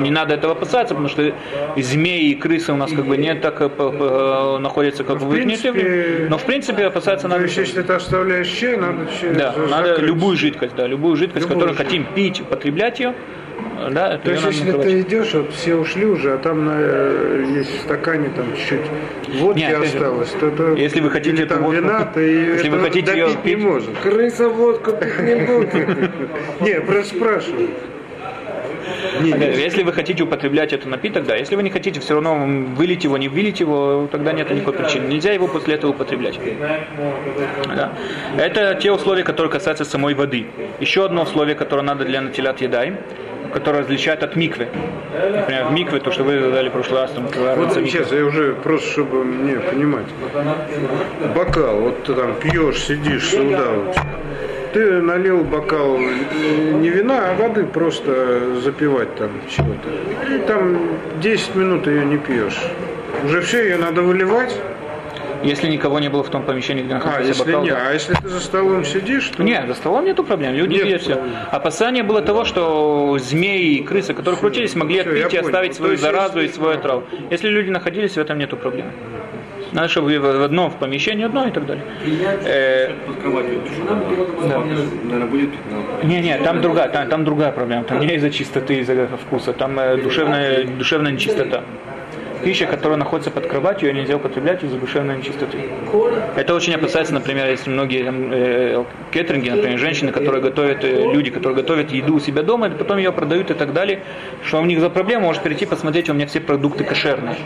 не 0.00 0.10
надо 0.10 0.34
этого 0.34 0.52
опасаться, 0.52 0.94
потому 0.94 1.08
что 1.08 1.32
змеи 1.76 2.30
и 2.30 2.34
крысы 2.34 2.72
у 2.72 2.76
нас 2.76 2.90
как 2.92 3.06
бы 3.06 3.16
не 3.16 3.34
так 3.34 3.60
э, 3.62 3.68
п- 3.68 4.58
находятся 4.58 5.02
как 5.04 5.18
бы 5.18 5.26
в 5.26 5.30
принципе, 5.30 5.72
нефте. 5.72 6.26
но 6.28 6.36
в 6.38 6.44
принципе 6.44 6.84
опасаться 6.86 7.22
То 7.22 7.28
надо. 7.28 7.44
есть, 7.44 7.56
если 7.56 7.82
ты 7.82 7.92
оставляешь 7.94 8.48
чай, 8.48 8.76
надо 8.76 9.06
чай 9.20 9.34
Да, 9.34 9.54
надо 9.70 9.96
любую 10.00 10.36
жидкость, 10.36 10.74
да, 10.76 10.86
любую 10.86 11.16
жидкость, 11.16 11.46
Любую 11.48 11.60
которую 11.66 11.76
хотим 11.76 12.04
пить, 12.14 12.40
употреблять 12.42 13.00
ее, 13.00 13.14
да, 13.90 14.18
То 14.18 14.30
есть, 14.30 14.44
если 14.44 14.72
ты 14.72 15.00
идешь, 15.00 15.34
вот 15.34 15.52
все 15.52 15.74
ушли 15.74 16.06
уже, 16.06 16.34
а 16.34 16.38
там 16.38 16.64
на, 16.64 16.76
э, 16.78 17.44
есть 17.56 17.78
в 17.78 17.82
стакане 17.82 18.30
там 18.30 18.46
чуть-чуть 18.56 19.38
водки 19.40 19.60
Не, 19.60 19.70
же, 19.70 19.82
осталось, 19.82 20.30
то, 20.40 20.50
то 20.50 20.74
если 20.74 21.00
вы 21.00 21.10
хотите 21.10 21.42
эту 21.42 21.54
там 21.54 21.64
водку- 21.64 21.76
вина, 21.76 22.04
ты 22.14 22.20
если 22.20 22.68
вы 22.68 22.78
хотите 22.80 23.06
допить 23.12 23.44
не 23.44 23.54
пить- 23.54 23.58
можешь. 23.58 23.88
Крыса 24.02 24.48
водку 24.48 24.92
пить 24.92 25.18
не 25.20 25.34
будет. 25.46 26.10
Не, 26.60 26.80
просто 26.80 27.16
спрашиваю. 27.16 27.68
Не, 29.20 29.32
не, 29.32 29.46
Если 29.46 29.82
вы 29.82 29.92
хотите 29.92 30.22
употреблять 30.24 30.72
этот 30.72 30.86
напиток, 30.86 31.24
да. 31.24 31.36
Если 31.36 31.56
вы 31.56 31.62
не 31.62 31.70
хотите 31.70 32.00
все 32.00 32.14
равно 32.14 32.46
вылить 32.74 33.04
его, 33.04 33.16
не 33.18 33.28
вылить 33.28 33.60
его, 33.60 34.08
тогда 34.10 34.32
нет 34.32 34.50
никакой 34.50 34.74
причины. 34.74 35.06
Нельзя 35.06 35.32
его 35.32 35.46
после 35.46 35.74
этого 35.74 35.92
употреблять. 35.92 36.38
Да. 37.74 37.92
Это 38.38 38.74
те 38.74 38.90
условия, 38.92 39.22
которые 39.22 39.50
касаются 39.50 39.84
самой 39.84 40.14
воды. 40.14 40.46
Еще 40.80 41.04
одно 41.04 41.22
условие, 41.22 41.54
которое 41.54 41.82
надо 41.82 42.04
для 42.04 42.20
натилят 42.20 42.60
едай, 42.60 42.94
которое 43.54 43.78
различает 43.78 44.22
от 44.22 44.36
миквы. 44.36 44.68
Например, 45.32 45.66
в 45.66 45.72
микве, 45.72 46.00
то, 46.00 46.10
что 46.10 46.24
вы 46.24 46.40
задали 46.40 46.68
в 46.68 46.72
прошлый 46.72 47.00
раз, 47.00 47.12
там, 47.12 47.24
Вот 47.24 47.76
миквы. 47.76 47.86
сейчас 47.86 48.12
я 48.12 48.24
уже 48.24 48.54
просто, 48.54 48.90
чтобы 48.90 49.24
мне 49.24 49.60
понимать. 49.60 50.06
Бокал, 51.34 51.80
вот 51.80 52.02
ты 52.04 52.14
там 52.14 52.34
пьешь, 52.34 52.82
сидишь 52.82 53.30
сюда 53.30 53.70
вот. 53.70 53.96
Ты 54.72 55.00
налил 55.00 55.44
бокал 55.44 55.98
не 55.98 56.88
вина, 56.88 57.30
а 57.30 57.34
воды 57.34 57.64
просто 57.64 58.60
запивать 58.60 59.14
там 59.14 59.30
чего-то. 59.48 60.34
И 60.34 60.38
там 60.48 60.76
10 61.22 61.54
минут 61.54 61.86
ее 61.86 62.04
не 62.04 62.18
пьешь. 62.18 62.60
Уже 63.24 63.40
все, 63.40 63.62
ее 63.62 63.76
надо 63.76 64.02
выливать. 64.02 64.52
Если 65.44 65.68
никого 65.68 65.98
не 66.00 66.08
было 66.08 66.22
в 66.22 66.30
том 66.30 66.42
помещении, 66.42 66.82
где 66.82 66.94
А, 66.94 66.96
находился 66.96 67.28
если 67.28 67.44
бокал, 67.44 67.64
не, 67.64 67.70
да. 67.70 67.78
а 67.88 67.92
если 67.92 68.14
ты 68.14 68.28
за 68.28 68.40
столом 68.40 68.84
сидишь, 68.84 69.28
то 69.28 69.42
Нет, 69.42 69.66
за 69.68 69.74
столом 69.74 70.04
нету 70.04 70.24
проблем, 70.24 70.54
люди 70.54 70.74
Нет 70.74 71.00
все. 71.02 71.22
Опасание 71.50 72.02
было 72.02 72.22
того, 72.22 72.44
что 72.44 73.16
змеи 73.20 73.76
и 73.76 73.82
крысы, 73.82 74.14
которые 74.14 74.38
крутились, 74.40 74.74
могли 74.74 75.00
Всё, 75.00 75.14
я 75.14 75.26
отпить 75.26 75.34
и 75.34 75.36
понял. 75.36 75.46
оставить 75.48 75.70
То 75.72 75.76
свою 75.76 75.96
заразу 75.96 76.40
и 76.40 76.48
свою 76.48 76.78
отраву. 76.78 77.04
Если 77.30 77.48
люди 77.48 77.70
находились, 77.70 78.12
в 78.14 78.18
этом 78.18 78.38
нету 78.38 78.56
проблем. 78.56 78.86
Надо, 79.72 79.88
чтобы 79.88 80.18
в 80.18 80.42
одном 80.44 80.70
в 80.70 80.76
помещении 80.76 81.24
одно 81.24 81.48
и 81.48 81.50
так 81.50 81.66
далее. 81.66 81.84
Э, 82.44 82.92
ну, 83.24 83.42
не, 86.04 86.20
не, 86.20 86.38
там 86.38 86.60
другая, 86.60 86.88
там, 86.88 87.08
там 87.08 87.24
другая 87.24 87.50
проблема. 87.50 87.84
Там 87.84 87.98
не 88.00 88.14
из-за 88.14 88.30
чистоты, 88.30 88.78
из-за 88.80 89.08
вкуса, 89.08 89.52
там 89.52 89.78
э, 89.78 89.96
душевная, 89.96 90.64
душевная 90.64 91.12
нечистота. 91.12 91.64
Пища, 92.44 92.66
которая 92.66 92.98
находится 92.98 93.30
под 93.30 93.46
кроватью, 93.46 93.88
ее 93.88 93.94
нельзя 93.94 94.16
употреблять 94.16 94.62
из-за 94.62 94.76
душевной 94.76 95.16
нечистоты. 95.16 95.58
Это 96.36 96.54
очень 96.54 96.74
опасается, 96.74 97.14
например, 97.14 97.48
если 97.48 97.70
многие 97.70 98.04
там, 98.04 98.30
э, 98.32 98.84
кеттеринги, 99.12 99.48
например, 99.50 99.78
женщины, 99.78 100.12
которые 100.12 100.42
готовят, 100.42 100.84
э, 100.84 101.12
люди, 101.12 101.30
которые 101.30 101.56
готовят 101.56 101.90
еду 101.92 102.16
у 102.16 102.20
себя 102.20 102.42
дома, 102.42 102.68
и 102.68 102.70
потом 102.70 102.98
ее 102.98 103.12
продают 103.12 103.50
и 103.50 103.54
так 103.54 103.72
далее, 103.72 104.00
что 104.44 104.60
у 104.60 104.64
них 104.64 104.80
за 104.80 104.90
проблема, 104.90 105.22
может 105.22 105.42
прийти 105.42 105.64
посмотреть, 105.66 106.10
у 106.10 106.14
меня 106.14 106.26
все 106.26 106.40
продукты 106.40 106.84
кошерные. 106.84 107.36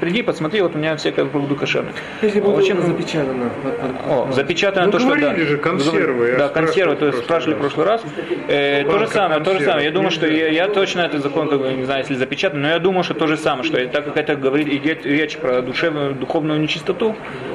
Приди, 0.00 0.22
посмотри, 0.22 0.60
вот 0.62 0.74
у 0.74 0.78
меня 0.78 0.96
все 0.96 1.10
продукты 1.12 1.54
кошерные. 1.56 1.94
Если 2.22 2.40
будет 2.40 2.58
Очень- 2.58 2.80
запечатано. 2.80 3.50
о, 4.08 4.30
запечатано 4.32 4.86
Ну, 4.86 4.92
то, 4.92 4.98
что 5.00 5.16
да. 5.16 5.34
же, 5.36 5.56
консервы, 5.58 6.34
Да, 6.38 6.48
консервы, 6.48 6.96
то 6.96 7.06
есть 7.06 7.18
спрашивали 7.18 7.54
в 7.54 7.58
прошлый 7.58 7.86
раз. 7.86 8.02
Э, 8.48 8.84
то 8.84 8.98
же 8.98 9.06
самое, 9.08 9.40
то 9.42 9.58
же 9.58 9.64
самое. 9.64 9.86
Я 9.86 9.90
думаю, 9.92 10.10
что 10.10 10.26
я, 10.26 10.48
я 10.48 10.68
точно 10.68 11.00
этот 11.02 11.22
закон, 11.22 11.48
как 11.48 11.60
бы, 11.60 11.72
не 11.72 11.84
знаю, 11.84 12.00
если 12.00 12.14
запечатан, 12.14 12.60
но 12.60 12.68
я 12.68 12.78
думаю, 12.78 13.02
что 13.04 13.14
то 13.14 13.26
же 13.26 13.36
самое, 13.36 13.64
что 13.64 13.84
так 13.88 14.04
как 14.04 14.16
это 14.16 14.36
говорит, 14.50 14.68
идет 14.68 15.04
речь 15.06 15.36
про 15.36 15.62
душевную, 15.62 16.14
духовную 16.14 16.60
нечистоту, 16.60 17.14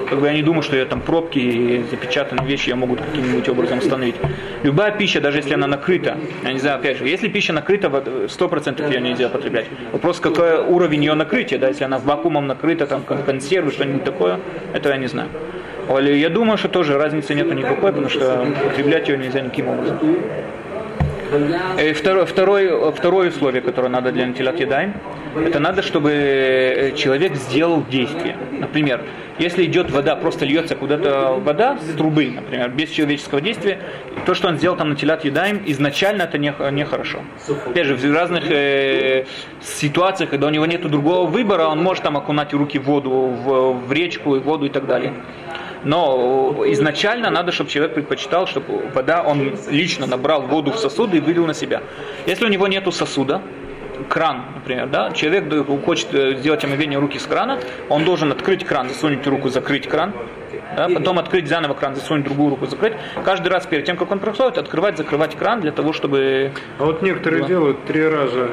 как 0.10 0.19
бы 0.19 0.27
я 0.27 0.34
не 0.34 0.41
думаю, 0.41 0.63
что 0.63 0.75
я 0.75 0.86
там 0.86 1.01
пробки 1.01 1.39
и 1.39 1.84
запечатанные 1.89 2.46
вещи 2.48 2.69
я 2.69 2.75
могу 2.75 2.96
каким-нибудь 2.96 3.48
образом 3.50 3.79
установить. 3.79 4.15
Любая 4.63 4.91
пища, 4.91 5.22
даже 5.22 5.38
если 5.38 5.53
она 5.53 5.67
накрыта, 5.67 6.17
я 6.43 6.53
не 6.53 6.60
знаю, 6.60 6.79
опять 6.79 6.98
же, 6.98 7.08
если 7.08 7.27
пища 7.27 7.53
накрыта, 7.53 7.89
вот, 7.89 8.08
100% 8.08 8.91
ее 8.91 9.01
нельзя 9.01 9.29
потреблять. 9.29 9.67
Вопрос, 9.91 10.19
какой 10.19 10.60
уровень 10.60 11.03
ее 11.03 11.13
накрытия, 11.13 11.60
да, 11.60 11.67
если 11.67 11.84
она 11.84 12.00
вакуумом 12.00 12.48
накрыта, 12.48 12.88
там, 12.88 13.03
как 13.03 13.25
консервы, 13.25 13.72
что-нибудь 13.72 14.03
такое, 14.03 14.39
этого 14.74 14.93
я 14.93 15.00
не 15.00 15.08
знаю. 15.08 15.29
Я 16.01 16.29
думаю, 16.29 16.58
что 16.58 16.67
тоже 16.67 16.98
разницы 16.98 17.34
нету 17.34 17.53
никакой, 17.53 17.91
потому 17.91 18.10
что 18.10 18.46
потреблять 18.63 19.08
ее 19.08 19.17
нельзя 19.17 19.41
никаким 19.41 19.69
образом. 19.69 20.00
И 21.79 21.93
второе, 21.93 22.25
второе, 22.25 22.91
второе 22.91 23.29
условие, 23.29 23.62
которое 23.62 23.89
надо 23.89 24.12
для 24.12 24.25
натилат 24.25 24.60
это 25.36 25.59
надо, 25.59 25.81
чтобы 25.81 26.12
э, 26.12 26.91
человек 26.95 27.36
сделал 27.36 27.83
действие. 27.89 28.38
Например, 28.51 29.01
если 29.38 29.65
идет 29.65 29.91
вода, 29.91 30.15
просто 30.15 30.45
льется 30.45 30.75
куда-то 30.75 31.39
вода 31.39 31.77
с 31.77 31.95
трубы, 31.95 32.31
например, 32.31 32.69
без 32.69 32.89
человеческого 32.89 33.39
действия, 33.39 33.79
то, 34.25 34.33
что 34.33 34.48
он 34.48 34.57
сделал 34.57 34.75
там 34.75 34.89
натилат 34.89 35.24
едаем, 35.24 35.62
изначально 35.65 36.24
это 36.24 36.38
не- 36.38 36.53
нехорошо. 36.71 37.19
Опять 37.67 37.86
же, 37.88 37.95
в 37.95 38.13
разных 38.13 38.50
э, 38.50 39.25
ситуациях, 39.62 40.29
когда 40.31 40.48
у 40.48 40.50
него 40.50 40.65
нет 40.65 40.81
другого 40.89 41.27
выбора, 41.27 41.67
он 41.67 41.81
может 41.81 42.03
там 42.03 42.17
окунать 42.17 42.53
руки 42.53 42.79
в 42.79 42.83
воду, 42.83 43.09
в, 43.09 43.74
в 43.88 43.91
речку, 43.93 44.36
в 44.36 44.43
воду 44.43 44.65
и 44.65 44.69
так 44.69 44.88
далее. 44.88 45.13
Но 45.83 46.63
изначально 46.67 47.29
надо, 47.29 47.51
чтобы 47.51 47.69
человек 47.69 47.93
предпочитал, 47.93 48.48
чтобы 48.48 48.89
вода, 48.93 49.24
он 49.24 49.55
лично 49.69 50.07
набрал 50.07 50.41
воду 50.41 50.71
в 50.71 50.77
сосуды 50.77 51.17
и 51.17 51.19
вылил 51.21 51.45
на 51.45 51.53
себя. 51.53 51.81
Если 52.25 52.45
у 52.45 52.50
него 52.50 52.67
нету 52.67 52.91
сосуда, 52.91 53.41
кран, 54.08 54.44
например, 54.56 54.88
да, 54.88 55.12
человек 55.12 55.46
хочет 55.86 56.13
э, 56.13 56.36
сделать 56.36 56.63
омовение 56.63 57.00
руки 57.00 57.20
с 57.20 57.25
крана, 57.25 57.60
он 57.89 58.06
должен 58.06 58.32
открыть 58.32 58.65
кран, 58.65 58.89
засунуть 58.89 59.25
руку, 59.27 59.50
закрыть 59.50 59.88
кран, 59.88 60.13
да, 60.76 60.88
потом 60.90 61.20
открыть 61.20 61.48
заново 61.48 61.74
кран, 61.74 61.96
засунуть 61.96 62.24
другую 62.24 62.52
руку, 62.52 62.66
закрыть. 62.66 62.94
Каждый 63.24 63.50
раз 63.50 63.66
перед 63.66 63.86
тем, 63.86 63.98
как 63.98 64.12
он 64.12 64.20
проходит, 64.20 64.58
открывать, 64.58 64.98
закрывать 64.98 65.36
кран 65.36 65.62
для 65.62 65.72
того, 65.72 65.94
чтобы... 65.94 66.52
А 66.78 66.86
вот 66.86 67.02
некоторые 67.02 67.46
делают 67.46 67.86
три 67.86 68.08
раза 68.08 68.50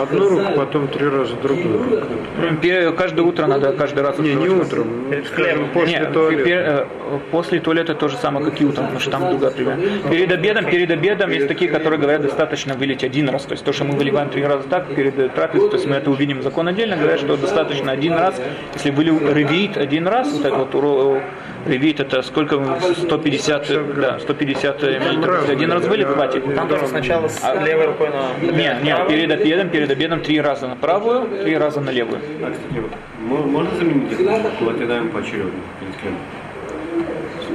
одну 0.00 0.28
руку, 0.28 0.52
потом 0.56 0.88
три 0.88 1.08
раза 1.08 1.34
другую 1.36 1.78
руку. 1.78 2.96
Каждое 2.96 3.22
утро 3.22 3.46
надо 3.46 3.72
каждый 3.72 4.02
раз 4.02 4.18
Не, 4.18 4.34
не 4.34 4.48
утром, 4.48 5.06
скажем, 5.26 5.68
после 5.72 5.98
Нет, 5.98 6.12
туалета. 6.12 6.88
э, 7.10 7.18
после 7.30 7.60
туалета 7.60 7.94
то 7.94 8.08
же 8.08 8.16
самое, 8.16 8.44
как 8.44 8.60
и 8.60 8.64
утром, 8.64 8.84
потому 8.84 9.00
что 9.00 9.10
там 9.10 9.30
другая 9.30 9.50
пример. 9.50 9.78
Перед 10.10 10.32
обедом, 10.32 10.64
перед 10.66 10.90
обедом 10.90 11.30
есть 11.30 11.48
такие, 11.48 11.70
которые 11.70 11.98
говорят, 11.98 12.22
достаточно 12.22 12.74
вылить 12.74 13.04
один 13.04 13.28
раз. 13.28 13.44
То 13.44 13.52
есть 13.52 13.64
то, 13.64 13.72
что 13.72 13.84
мы 13.84 13.96
выливаем 13.96 14.30
три 14.30 14.44
раза 14.44 14.68
так, 14.68 14.94
перед 14.94 15.18
э, 15.18 15.28
трапезой, 15.28 15.70
то 15.70 15.76
есть 15.76 15.86
мы 15.86 15.96
это 15.96 16.10
увидим 16.10 16.42
закон 16.42 16.68
отдельно, 16.68 16.96
говорят, 16.96 17.20
что 17.20 17.36
достаточно 17.36 17.92
один 17.92 18.14
раз. 18.14 18.40
Если 18.74 18.90
вылил 18.90 19.18
ревит 19.32 19.76
один 19.76 20.06
раз, 20.06 20.32
вот 20.32 20.44
это 20.44 20.56
вот 20.56 20.74
уро- 21.20 21.70
ревит, 21.70 22.00
это 22.00 22.22
сколько? 22.22 22.62
150, 22.96 23.70
э, 23.70 23.84
да, 23.96 24.18
150 24.20 24.82
миллилитров. 24.82 25.48
Один 25.48 25.72
раз 25.72 25.86
вылил, 25.86 26.08
хватит. 26.08 26.54
Там 26.54 26.68
тоже 26.68 26.86
сначала 26.86 27.28
с 27.28 27.42
левой 27.64 27.86
рукой 27.86 28.08
на... 28.10 28.52
Нет, 28.52 28.82
нет, 28.82 29.08
перед 29.08 29.30
обедом, 29.30 29.68
перед 29.70 29.90
обедом 29.90 30.20
три 30.20 30.40
раза 30.40 30.68
на 30.68 30.76
правую, 30.76 31.28
три 31.42 31.56
раза 31.56 31.80
на 31.80 31.90
левую. 31.90 32.20
А, 32.42 32.50
кстати, 32.50 32.84
можно 33.20 33.74
заменить 33.76 34.12
их 34.12 34.20
латинаем 34.60 35.10
поочередно 35.10 35.52
перед 35.80 35.96
кем? 36.02 36.16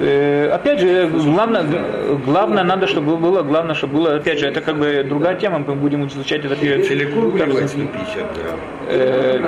Э, 0.01 0.49
Опять 0.55 0.79
же, 0.79 1.07
главное, 1.07 1.63
главное 2.25 2.63
надо, 2.63 2.87
чтобы 2.87 3.17
было, 3.17 3.43
главное, 3.43 3.75
чтобы 3.75 3.93
было, 3.95 4.15
опять 4.15 4.39
же, 4.39 4.47
это 4.47 4.61
как 4.61 4.77
бы 4.77 5.03
другая 5.07 5.35
тема, 5.35 5.59
мы 5.59 5.75
будем 5.75 6.05
изучать 6.07 6.43
это 6.45 6.55
перед 6.55 6.85
Целиком 6.87 7.29
вливать 7.31 7.69
150 7.69 8.15
грамм. 8.15 8.59
э, 8.89 9.39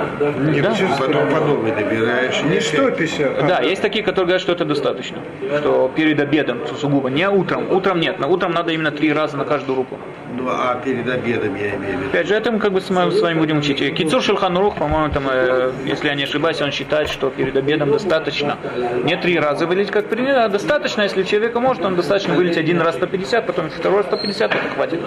да. 0.62 0.74
Потом 0.98 1.28
по 1.28 1.40
новой 1.40 1.70
добираешь. 1.72 2.42
Не 2.44 2.60
150, 2.60 3.38
а 3.38 3.46
Да, 3.46 3.60
есть 3.60 3.82
такие, 3.82 4.04
которые 4.04 4.26
говорят, 4.26 4.42
что 4.42 4.52
это 4.52 4.64
достаточно, 4.64 5.18
что 5.58 5.90
перед 5.94 6.20
обедом 6.20 6.58
сугубо, 6.80 7.08
не 7.10 7.28
утром, 7.28 7.70
утром 7.70 8.00
нет, 8.00 8.18
на 8.18 8.26
утром 8.26 8.52
надо 8.52 8.72
именно 8.72 8.90
три 8.90 9.12
раза 9.12 9.36
на 9.36 9.44
каждую 9.44 9.76
руку. 9.76 9.98
Ну, 10.36 10.46
а 10.48 10.80
перед 10.84 11.08
обедом 11.08 11.54
я 11.56 11.70
имею 11.74 11.96
в 11.98 12.00
виду. 12.00 12.10
Опять 12.10 12.28
же, 12.28 12.34
это 12.34 12.52
мы 12.52 12.58
как 12.58 12.72
бы 12.72 12.80
с 12.80 12.90
вами, 12.90 13.10
с 13.10 13.20
вами 13.20 13.38
будем 13.38 13.58
учить. 13.58 13.78
Кицур 13.94 14.22
Шульханурух, 14.22 14.76
по-моему, 14.76 15.12
там, 15.12 15.24
э, 15.30 15.72
если 15.86 16.08
я 16.08 16.14
не 16.14 16.24
ошибаюсь, 16.24 16.60
он 16.60 16.70
считает, 16.70 17.08
что 17.08 17.30
перед 17.30 17.56
обедом 17.56 17.90
достаточно 17.90 18.56
не 19.04 19.16
три 19.16 19.38
раза 19.38 19.66
вылить, 19.66 19.90
как 19.90 20.08
принято, 20.08 20.37
Да, 20.38 20.46
достаточно, 20.46 21.02
если 21.02 21.24
человека 21.24 21.58
может, 21.58 21.84
он 21.84 21.96
достаточно 21.96 22.34
вылить 22.34 22.56
один 22.56 22.80
раз 22.80 22.94
150, 22.94 23.44
потом 23.44 23.70
второй 23.70 23.98
раз 23.98 24.06
150, 24.06 24.54
это 24.54 24.68
хватит. 24.72 25.00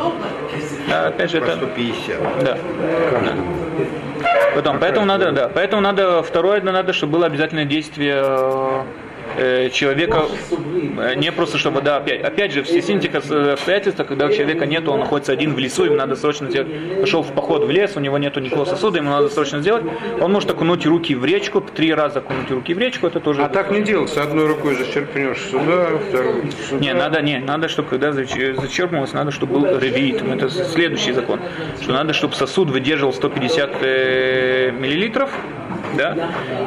Да, 0.90 1.08
опять 1.08 1.32
же, 1.32 1.38
это... 1.38 1.56
150. 1.56 2.44
Да. 2.44 2.58
Да. 2.58 3.34
Потом, 4.54 4.80
поэтому 4.80 5.06
надо, 5.06 5.32
да, 5.32 5.48
поэтому 5.48 5.82
надо, 5.82 6.22
второе, 6.22 6.60
надо, 6.60 6.92
чтобы 6.92 7.14
было 7.14 7.28
обязательное 7.28 7.64
действие 7.64 8.22
э, 9.38 9.70
человека, 9.70 10.26
э, 10.98 11.16
не 11.16 11.32
просто 11.32 11.58
чтобы, 11.58 11.82
да, 11.82 11.98
опять, 11.98 12.22
опять 12.22 12.52
же, 12.52 12.64
в 12.64 12.70
этих 12.70 13.16
обстоятельствах, 13.16 14.08
когда 14.08 14.28
у 14.28 14.30
человека 14.32 14.66
нет, 14.66 14.88
он 14.88 15.00
находится 15.00 15.32
один 15.32 15.54
в 15.54 15.60
лесу, 15.60 15.86
ему 15.86 15.96
надо 15.96 16.16
срочно 16.16 16.50
сделать, 16.50 17.00
пошел 17.00 17.24
в 17.24 17.32
поход 17.34 17.66
в 17.66 17.70
лес, 17.70 17.94
у 17.96 18.00
него 18.00 18.18
нету 18.18 18.40
никакого 18.40 18.66
сосуда, 18.66 18.98
ему 18.98 19.10
надо 19.10 19.30
срочно 19.30 19.60
сделать, 19.60 19.84
он 20.20 20.32
может 20.32 20.50
окунуть 20.50 20.86
руки 20.86 21.16
в 21.16 21.26
речку, 21.26 21.62
три 21.62 21.94
раза 21.94 22.20
окунуть 22.20 22.52
руки 22.52 22.74
в 22.74 22.80
речку, 22.80 23.08
это 23.08 23.20
тоже... 23.20 23.44
А 23.44 23.50
так 23.50 23.72
не 23.72 23.82
делается, 23.82 24.24
одной 24.24 24.48
рукой 24.48 24.76
зачерпнешь 24.76 25.50
сюда, 25.50 25.90
второй 26.10 26.52
сюда. 26.70 26.80
Не, 26.80 26.94
надо, 26.94 27.22
не, 27.22 27.40
надо, 27.40 27.68
чтобы 27.68 27.90
когда 27.90 28.10
зач- 28.10 28.60
зачерпнулось, 28.60 29.14
надо, 29.14 29.32
чтобы 29.32 29.60
был 29.60 29.80
ревит. 29.80 30.22
Это 30.22 30.50
следующий 30.50 31.12
закон. 31.12 31.40
Что 31.82 31.94
надо, 31.94 32.14
чтобы 32.14 32.36
сосуд 32.36 32.70
выдерживал 32.70 33.14
150 33.14 33.72
э, 33.82 34.72
миллилитров, 34.72 35.32
да, 35.98 36.16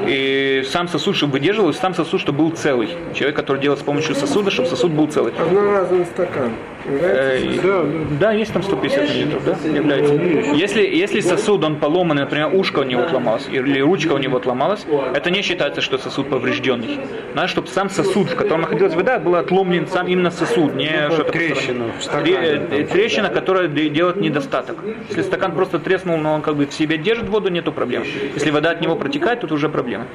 и 0.06 0.62
сам 0.66 0.88
сосуд, 0.88 1.16
чтобы 1.16 1.34
выдерживал, 1.34 1.70
и 1.70 1.72
сам 1.72 1.94
сосуд, 1.94 2.20
чтобы 2.20 2.38
был 2.38 2.50
целый. 2.50 2.88
Человек, 3.14 3.36
который 3.36 3.60
делает 3.60 3.80
с 3.80 3.82
помощью 3.82 4.14
сосуда, 4.14 4.50
чтобы 4.50 4.68
сосуд 4.68 4.92
был 4.92 5.06
целый. 5.08 5.32
Одноразовый 5.38 6.04
стакан. 6.06 6.52
Э, 6.86 7.38
и- 7.40 8.16
да, 8.20 8.32
есть 8.32 8.52
там 8.52 8.62
150 8.62 9.08
миллилитров, 9.08 9.42
да, 9.46 9.56
является. 9.74 10.12
Если, 10.54 10.82
если 10.82 11.20
сосуд, 11.20 11.64
он 11.64 11.76
поломанный, 11.76 12.24
например, 12.24 12.50
ушко 12.52 12.80
у 12.80 12.82
него 12.82 13.02
отломалось, 13.04 13.48
или 13.50 13.80
ручка 13.80 14.12
у 14.12 14.18
него 14.18 14.36
отломалась, 14.36 14.84
это 15.14 15.30
не 15.30 15.40
считается, 15.40 15.80
что 15.80 15.96
сосуд 15.96 16.28
поврежденный. 16.28 17.00
Надо, 17.34 17.48
чтобы 17.48 17.68
сам 17.68 17.88
сосуд, 17.88 18.28
в 18.28 18.36
котором 18.36 18.60
находилась 18.62 18.94
вода, 18.94 19.18
был 19.18 19.34
отломлен 19.36 19.86
сам 19.86 20.08
именно 20.08 20.30
сосуд, 20.30 20.74
не 20.74 21.08
что-то 21.10 21.32
трещина 21.32 21.84
стакане, 22.00 22.36
э, 22.70 22.84
Трещина, 22.84 23.30
которая 23.30 23.68
де- 23.68 23.88
делает 23.88 24.16
недостаток. 24.16 24.76
Если 25.08 25.22
стакан 25.22 25.52
просто 25.52 25.78
треснул, 25.78 26.18
но 26.18 26.34
он 26.34 26.42
как 26.42 26.56
бы 26.56 26.66
в 26.66 26.74
себе 26.74 26.98
держит 26.98 27.30
воду, 27.30 27.48
нету 27.48 27.72
проблем. 27.72 28.04
Если 28.34 28.50
вода 28.50 28.70
от 28.72 28.82
него 28.82 28.94
протекает, 28.94 29.13
тут 29.40 29.52
уже 29.52 29.68
проблема. 29.68 30.06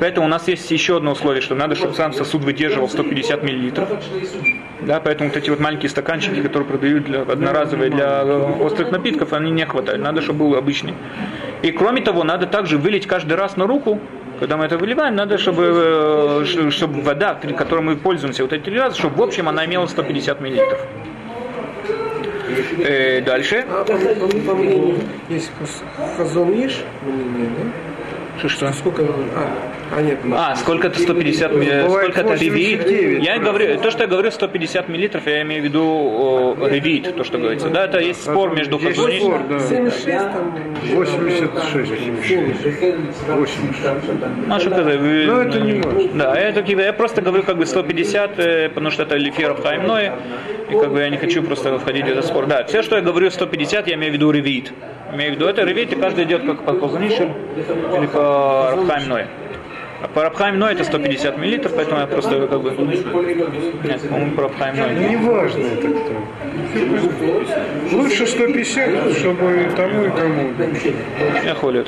Поэтому 0.00 0.26
у 0.26 0.30
нас 0.30 0.48
есть 0.48 0.70
еще 0.70 0.96
одно 0.96 1.12
условие, 1.12 1.40
что 1.40 1.54
надо, 1.54 1.74
чтобы 1.74 1.94
сам 1.94 2.12
сосуд 2.12 2.42
выдерживал 2.42 2.88
150 2.88 3.42
миллилитров. 3.42 3.88
Да, 4.80 5.00
поэтому 5.00 5.30
вот 5.30 5.36
эти 5.36 5.50
вот 5.50 5.60
маленькие 5.60 5.88
стаканчики, 5.88 6.42
которые 6.42 6.68
продают 6.68 7.04
для, 7.04 7.22
одноразовые 7.22 7.90
для 7.90 8.22
э, 8.22 8.52
острых 8.60 8.90
напитков, 8.90 9.32
они 9.32 9.50
не 9.50 9.64
хватают. 9.64 10.02
Надо, 10.02 10.20
чтобы 10.20 10.40
был 10.40 10.56
обычный. 10.56 10.94
И 11.62 11.70
кроме 11.70 12.02
того, 12.02 12.24
надо 12.24 12.46
также 12.46 12.76
вылить 12.76 13.06
каждый 13.06 13.34
раз 13.34 13.56
на 13.56 13.66
руку, 13.66 14.00
когда 14.40 14.56
мы 14.56 14.64
это 14.64 14.76
выливаем, 14.76 15.14
надо, 15.14 15.38
чтобы, 15.38 16.42
э, 16.44 16.70
чтобы 16.70 17.00
вода, 17.02 17.38
которой 17.56 17.80
мы 17.80 17.96
пользуемся 17.96 18.42
вот 18.42 18.52
эти 18.52 18.68
раза, 18.70 18.96
чтобы 18.98 19.16
в 19.16 19.22
общем 19.22 19.48
она 19.48 19.64
имела 19.64 19.86
150 19.86 20.40
миллилитров. 20.40 20.80
Э, 22.78 23.20
дальше. 23.20 23.64
А 23.68 23.84
есть 25.28 25.50
хаз- 25.60 26.16
Хазониш, 26.16 26.84
мнение, 27.02 27.48
да? 27.56 27.93
Что, 28.38 28.48
что? 28.48 28.72
Сколько? 28.72 29.02
А, 29.02 29.96
а 29.96 30.02
нет. 30.02 30.18
А, 30.32 30.56
сколько 30.56 30.88
это 30.88 30.98
150 30.98 31.52
миллилитров, 31.52 31.86
Бывает 31.86 32.12
сколько 32.14 32.20
это 32.32 32.42
ревит? 32.44 32.78
89, 32.82 33.24
Я 33.24 33.38
говорю, 33.38 33.78
то, 33.80 33.90
что 33.90 34.02
я 34.02 34.08
говорю 34.08 34.30
150 34.30 34.88
миллилитров, 34.88 35.26
я 35.26 35.42
имею 35.42 35.62
в 35.62 35.64
виду 35.64 35.82
о, 35.84 36.56
ревит, 36.68 37.14
то, 37.16 37.24
что 37.24 37.38
говорится. 37.38 37.68
Да, 37.70 37.84
это 37.84 37.98
есть 38.00 38.22
спор 38.22 38.54
между 38.54 38.78
Есть 38.78 38.98
Хазуниш- 38.98 39.20
спор, 39.20 39.40
да. 39.48 39.60
76 39.60 40.32
там. 40.32 40.54
86. 40.94 41.74
86. 43.28 44.50
А 44.50 44.60
что? 44.60 44.70
Вы- 44.82 45.24
Ну, 45.26 45.40
это 45.40 45.60
не 45.60 45.80
важно. 45.80 46.08
Да, 46.14 46.38
я, 46.40 46.52
таки- 46.52 46.72
я 46.72 46.92
просто 46.92 47.22
говорю 47.22 47.42
как 47.44 47.56
бы 47.56 47.66
150, 47.66 48.38
э, 48.38 48.68
потому 48.68 48.90
что 48.90 49.04
это 49.04 49.16
Лиферов 49.16 49.62
Хаймное, 49.62 50.14
и 50.70 50.72
как 50.72 50.92
бы 50.92 51.00
я 51.00 51.08
не 51.08 51.16
хочу 51.16 51.42
просто 51.42 51.78
входить 51.78 52.04
в 52.06 52.08
этот 52.08 52.24
спор. 52.26 52.46
Да, 52.46 52.64
все, 52.64 52.82
что 52.82 52.96
я 52.96 53.02
говорю 53.02 53.30
150, 53.30 53.86
я 53.88 53.94
имею 53.94 54.12
в 54.12 54.14
виду 54.14 54.30
ревит. 54.30 54.72
Имею 55.12 55.32
в 55.32 55.34
виду 55.36 55.46
это 55.46 55.62
и 55.92 55.96
каждый 55.96 56.24
идет 56.24 56.44
как 56.44 56.64
по 56.64 56.72
Хазунишель 56.72 57.30
или 57.96 58.06
по 58.06 58.70
Рабхаймное. 58.70 59.28
А 60.02 60.08
по 60.08 60.22
Рабхаймное 60.22 60.72
это 60.72 60.84
150 60.84 61.38
миллилитров, 61.38 61.74
поэтому 61.76 62.00
я 62.00 62.06
просто 62.06 62.46
как 62.46 62.60
бы... 62.60 62.70
Нет, 62.70 64.02
по-моему, 64.08 64.32
по 64.32 64.42
Рабхаймное. 64.42 65.08
Не 65.08 65.16
важно 65.16 65.64
это 65.64 65.88
кто. 65.88 67.96
Лучше 67.96 68.26
150, 68.26 69.16
чтобы 69.16 69.68
тому, 69.76 70.04
и 70.04 70.10
тому. 70.10 70.52
Я 71.44 71.54
холит. 71.54 71.86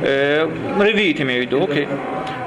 Э, 0.00 0.48
Ревит 0.80 1.20
имею 1.20 1.42
в 1.42 1.46
виду, 1.46 1.62
окей. 1.62 1.86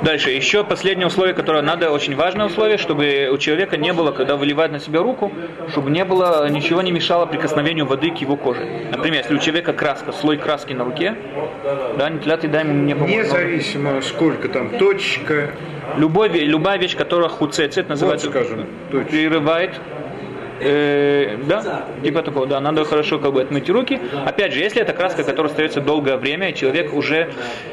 Дальше, 0.05 0.29
еще 0.29 0.63
последнее 0.63 1.07
условие, 1.07 1.33
которое 1.33 1.63
надо, 1.63 1.89
очень 1.89 2.15
важное 2.15 2.45
условие, 2.45 2.77
чтобы 2.77 3.27
у 3.33 3.39
человека 3.39 3.75
не 3.75 3.91
было, 3.91 4.11
когда 4.11 4.35
выливает 4.35 4.71
на 4.71 4.79
себя 4.79 4.99
руку, 5.01 5.31
чтобы 5.71 5.89
не 5.89 6.05
было, 6.05 6.47
ничего 6.47 6.83
не 6.83 6.91
мешало 6.91 7.25
прикосновению 7.25 7.87
воды 7.87 8.11
к 8.11 8.17
его 8.17 8.35
коже. 8.35 8.85
Например, 8.91 9.23
если 9.23 9.33
у 9.33 9.39
человека 9.39 9.73
краска, 9.73 10.11
слой 10.11 10.37
краски 10.37 10.73
на 10.73 10.83
руке, 10.83 11.15
да, 11.97 12.11
нетилят 12.11 12.43
и 12.43 12.47
дай 12.47 12.63
ему 12.63 12.73
не 12.73 12.93
поможет. 12.93 13.17
Независимо 13.17 13.99
сколько 14.03 14.47
там 14.47 14.77
точка, 14.77 15.49
Любой, 15.97 16.29
любая 16.29 16.77
вещь, 16.77 16.95
которая 16.95 17.29
хуцецет, 17.29 17.87
называется, 17.89 18.29
скажем, 18.29 18.65
точно. 18.91 19.09
прерывает 19.09 19.79
Э, 20.59 21.37
да, 21.47 21.85
типа 22.03 22.21
такого, 22.21 22.47
да, 22.47 22.59
надо 22.59 22.85
хорошо 22.85 23.19
как 23.19 23.33
бы 23.33 23.41
отмыть 23.41 23.69
руки. 23.69 23.99
Опять 24.25 24.53
же, 24.53 24.59
если 24.59 24.81
это 24.81 24.93
краска, 24.93 25.23
которая 25.23 25.51
остается 25.51 25.81
долгое 25.81 26.17
время, 26.17 26.53
человек 26.53 26.93
уже, 26.93 27.29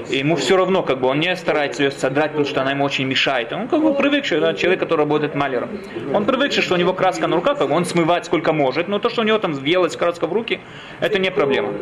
ему 0.08 0.36
все 0.36 0.56
равно, 0.56 0.82
как 0.82 1.00
бы, 1.00 1.08
он 1.08 1.20
не 1.20 1.34
старается 1.36 1.84
ее 1.84 1.90
содрать, 1.90 2.30
потому 2.30 2.46
что 2.46 2.62
она 2.62 2.72
ему 2.72 2.84
очень 2.84 3.06
мешает. 3.06 3.52
Он 3.52 3.68
как 3.68 3.82
бы 3.82 3.94
привыкший, 3.94 4.40
да, 4.40 4.54
человек, 4.54 4.80
который 4.80 5.00
работает 5.00 5.34
маляром. 5.34 5.70
Он 6.12 6.24
привыкший, 6.24 6.62
что 6.62 6.74
у 6.74 6.76
него 6.76 6.92
краска 6.92 7.26
на 7.28 7.36
руках, 7.36 7.58
как 7.58 7.68
бы 7.68 7.74
он 7.74 7.84
смывает 7.84 8.24
сколько 8.24 8.52
может, 8.52 8.88
но 8.88 8.98
то, 8.98 9.10
что 9.10 9.20
у 9.22 9.24
него 9.24 9.38
там 9.38 9.52
въелась 9.52 9.96
краска 9.96 10.26
в 10.26 10.32
руки, 10.32 10.60
это 11.00 11.18
не 11.18 11.30
проблема. 11.30 11.72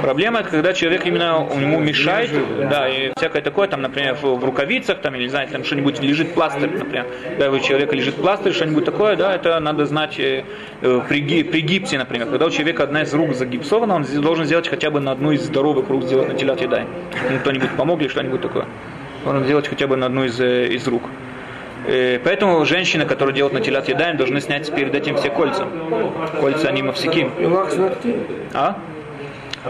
Проблема, 0.00 0.40
это 0.40 0.50
когда 0.50 0.72
человек 0.74 1.06
именно 1.06 1.48
ему 1.58 1.80
мешает, 1.80 2.30
да, 2.68 2.88
и 2.88 3.12
всякое 3.16 3.40
такое, 3.40 3.68
там, 3.68 3.80
например, 3.80 4.16
в, 4.20 4.44
рукавицах, 4.44 5.00
там, 5.00 5.14
или, 5.14 5.22
не 5.22 5.28
знаю, 5.28 5.48
там 5.48 5.64
что-нибудь 5.64 6.00
лежит 6.00 6.34
пластырь, 6.34 6.70
например, 6.70 7.06
да, 7.38 7.50
у 7.50 7.58
человека 7.58 7.94
лежит 7.96 8.16
пластырь, 8.16 8.52
что-нибудь 8.52 8.84
такое, 8.84 9.16
да, 9.16 9.34
это 9.34 9.58
надо 9.60 9.86
знать 9.86 10.18
э, 10.82 11.00
при, 11.08 11.42
при 11.42 11.60
гипсе, 11.60 11.98
например, 11.98 12.28
когда 12.28 12.46
у 12.46 12.50
человека 12.50 12.82
одна 12.82 13.02
из 13.02 13.14
рук 13.14 13.34
загипсована, 13.34 13.94
он 13.94 14.04
должен 14.20 14.44
сделать 14.44 14.68
хотя 14.68 14.90
бы 14.90 15.00
на 15.00 15.12
одну 15.12 15.32
из 15.32 15.42
здоровых 15.42 15.88
рук 15.88 16.04
сделать 16.04 16.28
на 16.28 16.34
телят 16.34 16.60
едай. 16.60 16.84
Ему 17.28 17.38
кто-нибудь 17.40 17.70
помог 17.76 18.00
или 18.00 18.08
что-нибудь 18.08 18.40
такое. 18.40 18.66
Должен 19.24 19.44
сделать 19.44 19.68
хотя 19.68 19.86
бы 19.86 19.96
на 19.96 20.06
одну 20.06 20.24
из, 20.24 20.40
э, 20.40 20.68
из 20.68 20.86
рук. 20.86 21.02
Э, 21.86 22.18
Поэтому 22.24 22.64
женщины, 22.64 23.04
которые 23.04 23.34
делают 23.34 23.54
на 23.54 23.60
телят 23.60 23.88
едаем, 23.88 24.16
должны 24.16 24.40
снять 24.40 24.72
перед 24.74 24.94
этим 24.94 25.16
все 25.16 25.30
кольца. 25.30 25.66
Кольца 26.40 26.68
они 26.68 26.82
мавсиким. 26.82 27.30
И 27.38 27.44
лак 27.46 27.70
с 27.70 27.76
ногтей. 27.76 28.16
А? 28.54 28.78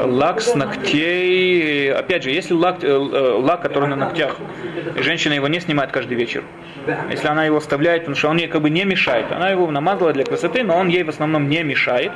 Лак 0.04 0.40
с 0.40 0.54
ногтей. 0.54 1.92
Опять 1.92 2.22
же, 2.24 2.30
если 2.30 2.54
лак, 2.54 2.76
э, 2.82 2.86
э, 2.86 3.32
лак, 3.40 3.62
который 3.62 3.88
на 3.88 3.96
ногтях, 3.96 4.36
женщина 4.96 5.34
его 5.34 5.48
не 5.48 5.60
снимает 5.60 5.90
каждый 5.90 6.16
вечер. 6.16 6.42
Если 7.10 7.26
она 7.26 7.44
его 7.44 7.56
оставляет, 7.56 8.02
потому 8.02 8.16
что 8.16 8.28
он 8.28 8.36
ей 8.36 8.46
как 8.48 8.62
бы 8.62 8.70
не 8.70 8.84
мешает. 8.84 9.26
Она 9.32 9.50
его 9.50 9.70
намазала 9.70 10.12
для 10.12 10.24
красоты, 10.24 10.62
но 10.62 10.76
он 10.76 10.88
ей 10.88 11.02
в 11.02 11.08
основном 11.08 11.48
не 11.48 11.62
мешает. 11.64 12.12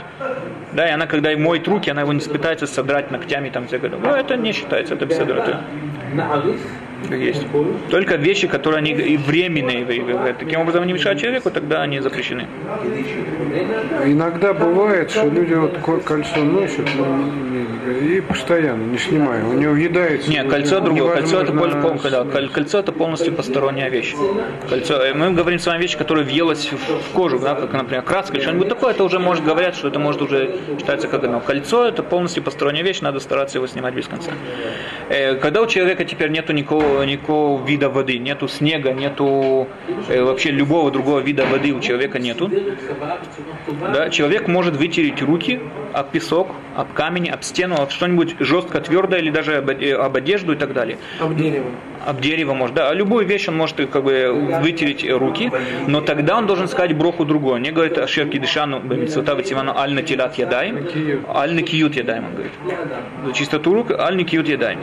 Да, 0.72 0.88
и 0.88 0.92
она, 0.92 1.06
когда 1.06 1.36
моет 1.36 1.66
руки, 1.68 1.90
она 1.90 2.02
его 2.02 2.12
не 2.12 2.20
пытается 2.20 2.66
содрать 2.66 3.10
ногтями 3.10 3.50
там 3.50 3.66
всякое. 3.66 3.90
Ну, 3.90 4.14
это 4.14 4.36
не 4.36 4.52
считается, 4.52 4.94
это 4.94 5.06
как 5.06 5.16
есть. 7.18 7.46
Только 7.90 8.16
вещи, 8.16 8.46
которые 8.46 8.78
они 8.78 8.92
и 8.92 9.16
временные, 9.16 9.80
и- 9.82 10.30
и- 10.30 10.32
таким 10.38 10.60
образом 10.60 10.86
не 10.86 10.92
мешают 10.92 11.18
человеку, 11.20 11.50
тогда 11.50 11.82
они 11.82 11.98
запрещены. 12.00 12.46
Иногда 14.04 14.52
бывает, 14.52 15.10
что 15.10 15.26
люди 15.28 15.54
вот 15.54 15.78
ко- 15.78 16.00
кольцо 16.00 16.44
носят 16.44 16.88
ну, 16.96 17.32
и 17.90 18.20
постоянно 18.20 18.82
не 18.84 18.98
снимая. 18.98 19.44
У 19.44 19.52
него 19.52 19.72
въедается. 19.72 20.30
Нет, 20.30 20.48
кольцо 20.48 20.80
другое. 20.80 21.16
Кольцо 21.16 21.42
это, 21.42 21.52
пол- 21.52 22.00
да, 22.10 22.24
коль- 22.24 22.48
кольцо 22.48 22.78
это 22.78 22.92
полностью 22.92 23.34
посторонняя 23.34 23.88
вещь. 23.88 24.14
Кольцо, 24.68 25.00
мы 25.14 25.32
говорим 25.32 25.58
с 25.58 25.66
вами 25.66 25.82
вещь, 25.82 25.96
которая 25.96 26.24
въелась 26.24 26.70
в, 26.72 27.12
кожу, 27.14 27.38
да, 27.38 27.54
как, 27.54 27.72
например, 27.72 28.02
краска 28.02 28.36
или 28.36 28.42
что-нибудь 28.42 28.68
такое, 28.68 28.92
это 28.92 29.04
уже 29.04 29.18
может 29.18 29.44
говорят, 29.44 29.74
что 29.74 29.88
это 29.88 29.98
может 29.98 30.22
уже 30.22 30.56
считаться 30.78 31.08
как 31.08 31.24
оно. 31.24 31.40
Кольцо 31.40 31.86
это 31.86 32.02
полностью 32.02 32.42
посторонняя 32.42 32.84
вещь, 32.84 33.00
надо 33.00 33.20
стараться 33.20 33.58
его 33.58 33.66
снимать 33.66 33.94
без 33.94 34.06
конца. 34.06 34.30
Э, 35.08 35.34
когда 35.36 35.62
у 35.62 35.66
человека 35.66 36.04
теперь 36.04 36.30
нету 36.30 36.52
никакого, 36.52 37.02
никакого 37.02 37.64
вида 37.64 37.88
воды, 37.88 38.18
нету 38.18 38.48
снега, 38.48 38.92
нету 38.92 39.68
э, 40.08 40.22
вообще 40.22 40.50
любого 40.50 40.90
другого 40.90 41.20
вида 41.20 41.44
воды 41.46 41.72
у 41.72 41.80
человека 41.80 42.18
нету, 42.18 42.50
да, 43.92 44.10
человек 44.10 44.48
может 44.48 44.76
вытереть 44.76 45.22
руки 45.22 45.60
об 45.92 46.10
песок, 46.10 46.48
об 46.76 46.92
камень, 46.92 47.28
об 47.28 47.42
стену, 47.42 47.76
об 47.80 47.90
что-нибудь 47.90 48.36
жестко 48.40 48.80
твердое 48.80 49.20
или 49.20 49.30
даже 49.30 49.56
об, 49.56 50.16
одежду 50.16 50.52
и 50.52 50.56
так 50.56 50.72
далее. 50.72 50.98
Об 51.20 51.36
дерево. 51.36 51.66
Об 52.06 52.20
дерево 52.20 52.54
может, 52.54 52.74
да, 52.74 52.88
а 52.88 52.94
любую 52.94 53.26
вещь 53.26 53.48
он 53.48 53.56
может 53.56 53.76
как 53.76 54.04
бы 54.04 54.58
вытереть 54.62 55.08
руки, 55.08 55.50
но 55.86 56.00
тогда 56.00 56.38
он 56.38 56.46
должен 56.46 56.68
сказать 56.68 56.96
броху 56.96 57.24
другой. 57.24 57.60
Не 57.60 57.72
говорит 57.72 57.98
Ашер 57.98 58.28
Кидышану, 58.28 58.80
Бамитсута 58.80 59.34
Вативану, 59.34 59.76
Аль 59.76 59.92
Натилат 59.92 60.38
Ядай, 60.38 60.72
Аль 61.28 61.54
Накиют 61.54 61.96
Ядай, 61.96 62.20
он 62.20 62.32
говорит. 62.32 62.52
За 63.26 63.32
чистоту 63.32 63.74
рук, 63.74 63.90
Аль 63.90 64.16
Накиют 64.16 64.48
Ядай. 64.48 64.78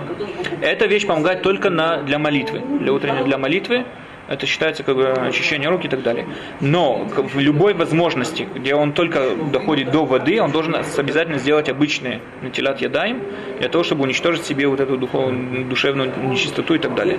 Эта 0.62 0.86
вещь 0.86 1.08
помогает 1.08 1.42
только 1.42 1.70
на, 1.70 1.98
для 2.04 2.20
молитвы, 2.20 2.62
для 2.80 2.94
утренней 2.94 3.24
для 3.24 3.38
молитвы. 3.38 3.86
Это 4.28 4.46
считается 4.46 4.84
как 4.84 4.96
бы 4.96 5.10
очищение 5.12 5.70
рук 5.70 5.86
и 5.86 5.88
так 5.88 6.04
далее. 6.04 6.28
Но 6.60 7.08
в 7.16 7.40
любой 7.40 7.74
возможности, 7.74 8.48
где 8.56 8.76
он 8.76 8.94
только 8.94 9.36
доходит 9.52 9.92
до 9.92 10.06
воды, 10.06 10.42
он 10.42 10.52
должен 10.52 10.76
обязательно 10.76 11.38
сделать 11.38 11.70
обычные 11.70 12.22
натилат 12.42 12.82
ядаем, 12.82 13.22
для 13.60 13.70
того, 13.70 13.84
чтобы 13.84 14.04
уничтожить 14.04 14.44
себе 14.44 14.68
вот 14.68 14.80
эту 14.80 14.98
духовную, 14.98 15.66
душевную 15.66 16.12
нечистоту 16.24 16.76
и 16.76 16.80
так 16.80 16.96
далее. 16.96 17.18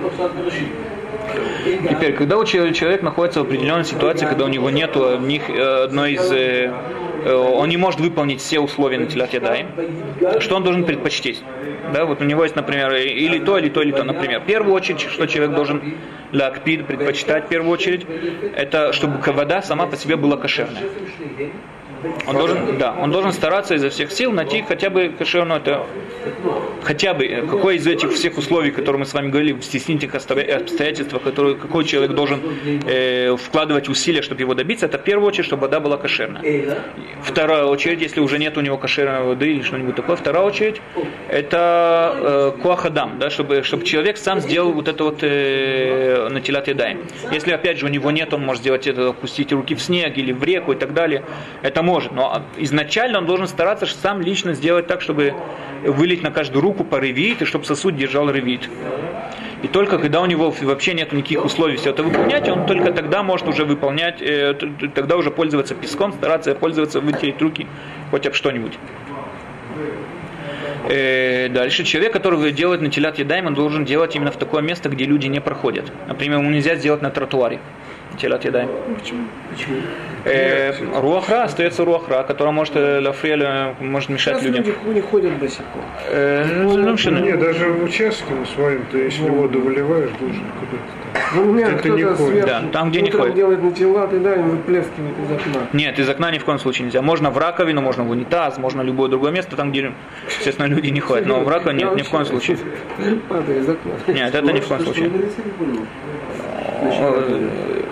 Теперь, 1.89 2.13
когда 2.13 2.37
у 2.37 2.45
человека 2.45 3.03
находится 3.03 3.41
в 3.41 3.43
определенной 3.43 3.85
ситуации, 3.85 4.25
когда 4.25 4.45
у 4.45 4.47
него 4.47 4.69
нет 4.69 4.95
них 5.21 5.49
э, 5.49 5.83
одной 5.83 6.13
из 6.13 6.31
э, 6.31 6.71
он 7.25 7.69
не 7.69 7.77
может 7.77 7.99
выполнить 7.99 8.41
все 8.41 8.59
условия 8.59 8.97
на 8.97 9.05
телят 9.05 9.33
ядай, 9.33 9.65
что 10.39 10.55
он 10.55 10.63
должен 10.63 10.83
предпочтить? 10.85 11.43
Да, 11.93 12.05
вот 12.05 12.21
у 12.21 12.23
него 12.23 12.43
есть, 12.43 12.55
например, 12.55 12.93
или 12.95 13.39
то, 13.39 13.57
или 13.57 13.69
то, 13.69 13.81
или 13.81 13.91
то. 13.91 14.03
Например, 14.03 14.39
в 14.41 14.45
первую 14.45 14.73
очередь, 14.73 15.01
что 15.01 15.25
человек 15.25 15.55
должен 15.55 15.81
для 16.31 16.47
акпид 16.47 16.85
предпочитать 16.85 17.45
в 17.45 17.47
первую 17.47 17.71
очередь, 17.71 18.05
это 18.55 18.93
чтобы 18.93 19.19
вода 19.31 19.61
сама 19.61 19.87
по 19.87 19.95
себе 19.95 20.15
была 20.15 20.37
кошерная. 20.37 20.83
Он 22.27 22.35
должен, 22.35 22.77
да, 22.77 22.95
он 22.99 23.11
должен 23.11 23.31
стараться 23.33 23.75
изо 23.75 23.89
всех 23.89 24.11
сил 24.11 24.31
найти 24.31 24.63
хотя 24.67 24.89
бы 24.89 25.09
кошерную, 25.17 25.59
это 25.59 25.85
хотя 26.83 27.13
бы, 27.13 27.25
э, 27.25 27.45
какое 27.45 27.75
из 27.75 27.87
этих 27.87 28.13
всех 28.13 28.37
условий, 28.37 28.71
которые 28.71 28.99
мы 28.99 29.05
с 29.05 29.13
вами 29.13 29.29
говорили, 29.29 29.53
в 29.53 29.63
стеснительных 29.63 30.15
обстоятельствах, 30.15 31.21
которые, 31.21 31.55
какой 31.55 31.83
человек 31.83 32.11
должен 32.11 32.39
э, 32.85 33.35
вкладывать 33.37 33.89
усилия, 33.89 34.21
чтобы 34.21 34.41
его 34.41 34.53
добиться, 34.53 34.85
это 34.85 34.97
в 34.97 35.03
первую 35.03 35.27
очередь, 35.27 35.45
чтобы 35.45 35.61
вода 35.63 35.79
была 35.79 35.97
кошерная. 35.97 36.43
Вторая 37.23 37.65
очередь, 37.65 38.01
если 38.01 38.21
уже 38.21 38.37
нет 38.39 38.57
у 38.57 38.61
него 38.61 38.77
кошерной 38.77 39.23
воды 39.23 39.51
или 39.51 39.61
что-нибудь 39.61 39.95
такое, 39.95 40.15
вторая 40.15 40.43
очередь, 40.43 40.81
это 41.27 42.15
э, 42.55 42.61
куахадам, 42.61 43.19
да, 43.19 43.29
чтобы, 43.29 43.63
чтобы 43.63 43.85
человек 43.85 44.17
сам 44.17 44.39
сделал 44.39 44.71
вот 44.71 44.87
это 44.87 45.03
вот 45.03 45.19
э, 45.21 46.27
натилат 46.29 46.67
едай. 46.67 46.97
Если, 47.31 47.51
опять 47.51 47.77
же, 47.77 47.85
у 47.85 47.89
него 47.89 48.11
нет, 48.11 48.33
он 48.33 48.45
может 48.45 48.61
сделать 48.61 48.87
это, 48.87 49.09
опустить 49.09 49.51
руки 49.51 49.75
в 49.75 49.81
снег 49.81 50.17
или 50.17 50.31
в 50.31 50.43
реку 50.43 50.73
и 50.73 50.75
так 50.75 50.93
далее, 50.93 51.23
это 51.61 51.83
может, 51.89 52.11
но 52.11 52.43
изначально 52.57 53.17
он 53.17 53.25
должен 53.25 53.47
стараться 53.47 53.87
сам 53.87 54.21
лично 54.21 54.53
сделать 54.53 54.85
так, 54.85 55.01
чтобы 55.01 55.33
вылить 55.83 56.21
на 56.21 56.29
каждую 56.29 56.61
руку 56.61 56.83
по 56.83 56.97
ревит, 56.97 57.41
и 57.41 57.45
чтобы 57.45 57.65
сосуд 57.65 57.95
держал 57.95 58.29
ревит. 58.29 58.69
И 59.63 59.67
только 59.67 59.97
когда 59.97 60.21
у 60.21 60.27
него 60.27 60.53
вообще 60.61 60.93
нет 60.93 61.11
никаких 61.11 61.43
условий 61.43 61.77
все 61.77 61.89
это 61.89 62.03
выполнять, 62.03 62.47
он 62.47 62.67
только 62.67 62.93
тогда 62.93 63.23
может 63.23 63.47
уже 63.47 63.65
выполнять, 63.65 64.21
э, 64.21 64.53
тогда 64.93 65.17
уже 65.17 65.31
пользоваться 65.31 65.73
песком, 65.73 66.13
стараться 66.13 66.53
пользоваться, 66.53 67.01
вытереть 67.01 67.41
руки 67.41 67.65
хоть 68.11 68.27
об 68.27 68.35
что-нибудь. 68.35 68.77
Э, 70.87 71.49
дальше. 71.49 71.83
Человек, 71.83 72.13
который 72.13 72.51
делает 72.51 72.81
на 72.81 72.89
телят 72.89 73.19
едаем, 73.19 73.47
он 73.47 73.53
должен 73.55 73.83
делать 73.83 74.15
именно 74.15 74.31
в 74.31 74.37
такое 74.37 74.61
место, 74.61 74.89
где 74.89 75.05
люди 75.05 75.27
не 75.27 75.41
проходят. 75.41 75.91
Например, 76.07 76.39
ему 76.39 76.51
нельзя 76.51 76.75
сделать 76.75 77.01
на 77.01 77.09
тротуаре. 77.09 77.59
Телят 78.19 78.43
едаем. 78.43 78.69
Почему? 78.99 79.23
Почему? 79.49 79.77
Э, 80.25 80.73
руахра 80.99 81.43
остается 81.43 81.85
руахра, 81.85 82.23
которая 82.23 82.53
может 82.53 82.75
э, 82.75 82.99
лафреля, 82.99 83.75
может 83.79 84.09
мешать 84.09 84.35
Сейчас 84.39 84.43
людям. 84.43 84.65
люди 84.65 84.95
не 84.95 85.01
ходят 85.01 85.31
босиком. 85.37 85.81
Э, 86.09 86.45
ну, 86.45 86.77
ну, 86.77 86.95
ну, 87.01 87.19
Не, 87.19 87.37
даже 87.37 87.71
в 87.71 87.83
участке 87.85 88.33
на 88.33 88.45
своем, 88.45 88.85
ты 88.91 88.97
если 88.97 89.29
воду 89.29 89.61
выливаешь, 89.61 90.09
должен 90.19 90.43
куда-то. 90.59 91.35
Ну, 91.35 91.49
у 91.49 91.53
меня 91.53 91.69
Это 91.69 91.89
не 91.89 92.01
кто-то 92.01 92.15
ходит. 92.17 92.43
сверху 92.43 92.47
Да, 92.47 92.71
там, 92.73 92.89
где 92.89 93.01
не 93.01 93.11
ходит. 93.11 93.35
делает 93.35 93.63
натилат, 93.63 94.13
и 94.13 94.19
да, 94.19 94.35
и 94.35 94.41
выплескивает 94.41 95.15
из 95.17 95.31
окна. 95.31 95.67
Нет, 95.71 95.97
из 95.97 96.09
окна 96.09 96.31
ни 96.31 96.39
в 96.39 96.45
коем 96.45 96.59
случае 96.59 96.85
нельзя. 96.87 97.01
Можно 97.01 97.31
в 97.31 97.37
раковину, 97.37 97.81
можно 97.81 98.03
в 98.03 98.09
унитаз, 98.09 98.57
можно 98.57 98.83
в 98.83 98.85
любое 98.85 99.09
другое 99.09 99.31
место, 99.31 99.55
там, 99.55 99.71
где, 99.71 99.93
естественно, 100.27 100.65
люди 100.65 100.89
не 100.89 100.99
ходят. 100.99 101.25
Но 101.25 101.39
в 101.39 101.47
раковину 101.47 101.79
нет, 101.79 101.95
ни 101.95 102.01
в 102.01 102.09
коем 102.09 102.25
случае. 102.25 102.57
Падает 103.29 103.63
из 103.63 103.69
окна. 103.69 103.91
Нет, 104.07 104.35
это 104.35 104.51
ни 104.51 104.59
в 104.59 104.67
коем 104.67 104.81
случае. 104.81 105.11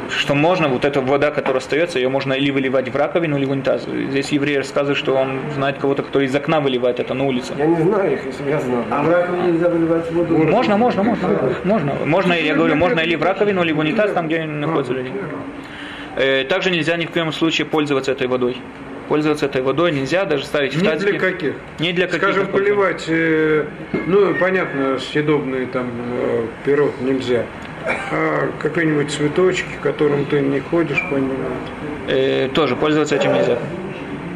Что 0.09 0.35
можно, 0.35 0.67
вот 0.67 0.85
эта 0.85 1.01
вода, 1.01 1.31
которая 1.31 1.59
остается, 1.59 1.99
ее 1.99 2.09
можно 2.09 2.33
или 2.33 2.51
выливать 2.51 2.89
в 2.89 2.95
раковину, 2.95 3.37
или 3.37 3.45
в 3.45 3.51
унитаз. 3.51 3.85
Здесь 3.85 4.29
еврей 4.29 4.57
рассказывает, 4.57 4.97
что 4.97 5.15
он 5.15 5.39
знает 5.53 5.77
кого-то, 5.77 6.03
кто 6.03 6.21
из 6.21 6.33
окна 6.35 6.59
выливает 6.59 6.99
это 6.99 7.13
на 7.13 7.25
улице. 7.25 7.53
Я 7.57 7.65
не 7.65 7.81
знаю 7.81 8.13
их, 8.13 8.25
если 8.25 8.43
бы 8.43 8.49
я 8.49 8.59
знал. 8.59 8.83
А 8.89 9.03
в 9.03 9.09
раковине 9.09 9.51
нельзя 9.51 9.69
выливать 9.69 10.11
воду? 10.11 10.37
Можно, 10.37 10.77
можно, 10.77 11.03
можно, 11.03 11.29
можно. 11.63 11.93
Можно, 12.05 12.33
я 12.33 12.55
говорю, 12.55 12.75
можно 12.75 12.99
или 13.01 13.15
в 13.15 13.23
раковину, 13.23 13.63
или 13.63 13.73
в 13.73 13.79
унитаз, 13.79 14.11
там, 14.13 14.27
где 14.27 14.43
находятся 14.45 14.93
люди. 14.93 15.11
Э, 16.15 16.45
Также 16.45 16.71
нельзя 16.71 16.97
ни 16.97 17.05
в 17.05 17.11
коем 17.11 17.31
случае 17.31 17.65
пользоваться 17.67 18.11
этой 18.11 18.27
водой. 18.27 18.57
Пользоваться 19.07 19.45
этой 19.45 19.61
водой 19.61 19.91
нельзя, 19.91 20.25
даже 20.25 20.45
ставить 20.45 20.75
в 20.75 20.81
Не 20.81 20.95
для 20.95 21.19
каких? 21.19 21.53
Не 21.79 21.93
для 21.93 22.07
каких. 22.07 22.21
Скажем, 22.23 22.47
поливать, 22.47 23.05
э, 23.07 23.65
ну, 24.05 24.33
понятно, 24.35 24.99
съедобный 24.99 25.65
там 25.67 25.89
э, 26.11 26.45
пирог 26.65 26.91
нельзя. 27.01 27.45
А 28.11 28.49
какие-нибудь 28.59 29.11
цветочки, 29.11 29.69
которым 29.81 30.25
ты 30.25 30.41
не 30.41 30.59
ходишь 30.59 31.01
по 31.09 31.15
ним. 31.15 31.37
Э, 32.07 32.49
тоже 32.53 32.75
пользоваться 32.75 33.15
этим 33.15 33.33
нельзя. 33.33 33.57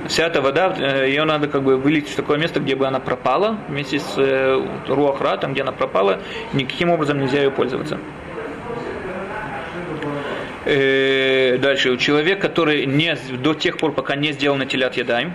Вся 0.07 0.27
эта 0.27 0.41
вода, 0.41 0.75
э, 0.77 1.07
ее 1.07 1.23
надо 1.23 1.47
как 1.47 1.63
бы 1.63 1.77
вылить 1.77 2.09
в 2.09 2.15
такое 2.15 2.37
место, 2.37 2.59
где 2.59 2.75
бы 2.75 2.87
она 2.87 2.99
пропала, 2.99 3.57
вместе 3.69 3.99
с 3.99 4.15
э, 4.17 4.61
руахра, 4.87 5.37
там, 5.37 5.53
где 5.53 5.61
она 5.61 5.71
пропала, 5.71 6.19
никаким 6.53 6.89
образом 6.89 7.19
нельзя 7.19 7.43
ее 7.43 7.51
пользоваться. 7.51 7.97
Э, 10.65 11.57
дальше, 11.57 11.97
человек, 11.97 12.39
который 12.39 12.85
не, 12.85 13.15
до 13.43 13.53
тех 13.53 13.77
пор, 13.77 13.93
пока 13.93 14.15
не 14.15 14.31
сделал 14.31 14.57
натилят 14.57 14.95
ядаем, 14.95 15.33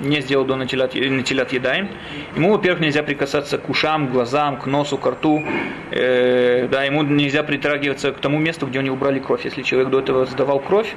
не 0.00 0.20
сделал 0.20 0.44
до 0.44 0.56
натилят, 0.56 0.94
натилят 0.94 1.52
ядаем, 1.52 1.88
ему, 2.36 2.52
во-первых, 2.52 2.80
нельзя 2.80 3.02
прикасаться 3.02 3.58
к 3.58 3.68
ушам, 3.68 4.08
к 4.08 4.12
глазам, 4.12 4.58
к 4.58 4.66
носу, 4.66 4.98
к 4.98 5.06
рту, 5.06 5.42
э, 5.90 6.68
да, 6.70 6.84
ему 6.84 7.02
нельзя 7.02 7.42
притрагиваться 7.42 8.12
к 8.12 8.18
тому 8.18 8.38
месту, 8.38 8.66
где 8.66 8.78
у 8.78 8.82
него 8.82 8.96
брали 8.96 9.18
кровь. 9.18 9.44
Если 9.44 9.62
человек 9.62 9.90
до 9.90 10.00
этого 10.00 10.26
сдавал 10.26 10.60
кровь, 10.60 10.94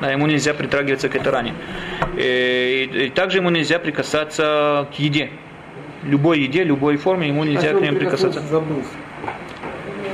да, 0.00 0.10
ему 0.10 0.26
нельзя 0.26 0.54
притрагиваться 0.54 1.08
к 1.08 1.16
этой 1.16 1.32
ране. 1.32 1.54
Э, 2.16 2.84
И, 2.84 3.06
и 3.06 3.08
также 3.10 3.38
ему 3.38 3.50
нельзя 3.50 3.78
прикасаться 3.78 4.86
к 4.96 4.98
еде. 4.98 5.30
Любой 6.04 6.40
еде, 6.40 6.64
любой 6.64 6.96
форме 6.96 7.28
ему 7.28 7.44
нельзя 7.44 7.70
А 7.70 7.74
к 7.74 7.80
ним 7.80 7.96
прикасаться. 7.96 8.40
забылся. 8.40 8.88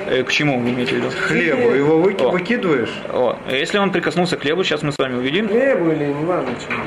Э, 0.07 0.23
К 0.23 0.31
чему 0.31 0.61
вы 0.61 0.71
имеете 0.71 0.95
в 0.95 0.99
виду? 0.99 1.09
Хлебу, 1.11 1.71
его 1.75 1.99
выки- 1.99 2.23
О. 2.25 2.31
выкидываешь? 2.31 2.93
О, 3.11 3.37
если 3.51 3.79
он 3.79 3.91
прикоснулся 3.91 4.37
к 4.37 4.41
хлебу, 4.43 4.65
сейчас 4.65 4.83
мы 4.83 4.93
с 4.93 4.99
вами 4.99 5.17
увидим. 5.17 5.49
Хлебу 5.49 5.91
или 5.91 6.05
неважно 6.07 6.51
чему. 6.67 6.79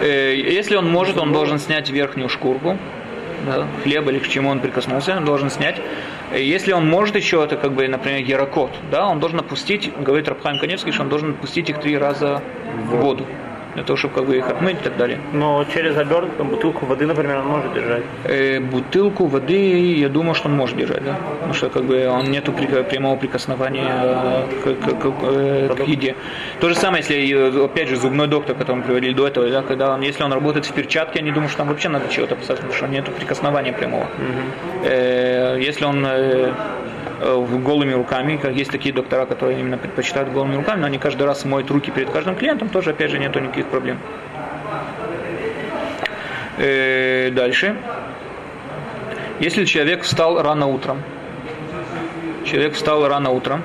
Э, 0.00 0.34
Если 0.34 0.76
он 0.76 0.90
может, 0.90 1.18
он 1.18 1.32
должен 1.32 1.58
снять 1.58 1.90
верхнюю 1.90 2.28
шкурку 2.28 2.78
да, 3.46 3.66
хлеба 3.82 4.10
или 4.10 4.18
к 4.18 4.28
чему 4.28 4.48
он 4.50 4.60
прикоснулся, 4.60 5.16
он 5.16 5.24
должен 5.24 5.50
снять. 5.50 5.80
Э, 6.32 6.42
Если 6.42 6.72
он 6.72 6.88
может 6.88 7.16
еще, 7.16 7.42
это 7.44 7.56
как 7.56 7.72
бы, 7.72 7.86
например, 7.88 8.20
ярокот, 8.24 8.70
да, 8.90 9.06
он 9.06 9.20
должен 9.20 9.40
опустить, 9.40 9.92
говорит 9.98 10.28
Рабхайм 10.28 10.58
Каневский, 10.58 10.92
что 10.92 11.02
он 11.02 11.08
должен 11.08 11.30
опустить 11.30 11.68
их 11.70 11.80
три 11.80 11.96
раза 11.98 12.42
в 12.86 12.96
воду, 12.96 13.26
для 13.74 13.82
того, 13.84 13.96
чтобы 13.96 14.14
как 14.14 14.24
бы 14.26 14.36
их 14.36 14.48
отмыть 14.48 14.76
и 14.80 14.84
так 14.84 14.96
далее. 14.96 15.18
Но 15.32 15.64
через 15.74 15.96
обертку, 15.96 16.44
бутылку 16.44 16.86
воды, 16.86 17.06
например, 17.06 17.38
он 17.38 17.46
может 17.46 17.72
держать. 17.74 18.02
Э, 18.24 18.60
бутылку 18.60 19.26
воды, 19.26 19.94
я 19.98 20.08
думаю, 20.08 20.34
что 20.34 20.48
он 20.48 20.56
может 20.56 20.76
держать, 20.76 21.04
да? 21.04 21.16
Потому 21.34 21.54
что 21.54 21.68
как 21.70 21.84
бы 21.84 22.06
он 22.08 22.30
нету 22.30 22.52
прямого 22.52 23.16
прикосновения 23.16 23.84
э, 24.02 24.46
к, 24.64 24.84
к- 24.84 25.00
к- 25.02 25.14
э, 25.22 25.68
к 25.76 25.88
еде. 25.88 26.14
То 26.60 26.68
же 26.68 26.74
самое, 26.74 27.02
если, 27.02 27.60
э, 27.60 27.64
опять 27.64 27.88
же, 27.88 27.96
зубной 27.96 28.26
доктор, 28.28 28.54
который 28.56 28.76
мы 28.76 28.82
приводили 28.82 29.12
до 29.14 29.26
этого, 29.26 29.48
да, 29.50 29.62
когда 29.62 29.94
он, 29.94 30.00
если 30.02 30.22
он 30.24 30.32
работает 30.32 30.66
в 30.66 30.72
перчатке, 30.72 31.18
я 31.18 31.24
не 31.24 31.32
думаю, 31.32 31.48
что 31.48 31.58
там 31.58 31.68
вообще 31.68 31.88
надо 31.88 32.08
чего-то 32.08 32.36
писать, 32.36 32.56
потому 32.56 32.72
что 32.74 32.86
нету 32.86 33.10
прикосновения 33.12 33.72
прямого. 33.72 34.06
Э, 34.84 35.58
если 35.60 35.84
он 35.84 36.04
э, 36.06 36.52
голыми 37.24 37.92
руками, 37.92 38.36
как 38.36 38.54
есть 38.54 38.70
такие 38.70 38.94
доктора, 38.94 39.26
которые 39.26 39.58
именно 39.60 39.78
предпочитают 39.78 40.30
голыми 40.30 40.56
руками, 40.56 40.80
но 40.80 40.86
они 40.86 40.98
каждый 40.98 41.26
раз 41.26 41.44
моют 41.44 41.70
руки 41.70 41.90
перед 41.90 42.10
каждым 42.10 42.36
клиентом, 42.36 42.68
тоже, 42.68 42.90
опять 42.90 43.10
же, 43.10 43.18
нету 43.18 43.40
никаких 43.40 43.66
проблем. 43.66 43.98
Э, 46.58 47.30
дальше. 47.32 47.76
Если 49.40 49.64
человек 49.64 50.02
встал 50.02 50.40
рано 50.42 50.66
утром, 50.66 51.02
человек 52.44 52.74
встал 52.74 53.08
рано 53.08 53.30
утром, 53.30 53.62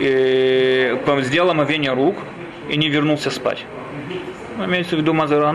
э, 0.00 0.96
по- 1.06 1.22
сделал 1.22 1.50
омовение 1.50 1.92
рук 1.92 2.16
и 2.68 2.76
не 2.76 2.88
вернулся 2.88 3.30
спать. 3.30 3.64
Ну, 4.60 4.66
Имеется 4.66 4.94
в 4.94 4.98
виду 4.98 5.14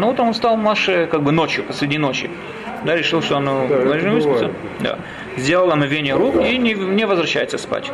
утром, 0.10 0.28
он 0.30 0.34
встал 0.34 0.58
Маше 0.58 1.08
как 1.12 1.22
бы 1.22 1.32
ночью, 1.32 1.64
посреди 1.64 2.00
ночи. 2.00 2.30
Да, 2.84 2.96
решил, 2.96 3.22
что 3.22 3.36
он 3.38 3.46
Да, 3.46 3.52
выспится. 4.16 4.48
бывает. 4.48 4.52
Да. 4.80 5.00
Сделал 5.38 5.72
омовение 5.72 6.16
рук 6.16 6.36
и 6.42 6.58
не, 6.58 6.74
не 6.74 7.06
возвращается 7.06 7.60
спать. 7.60 7.92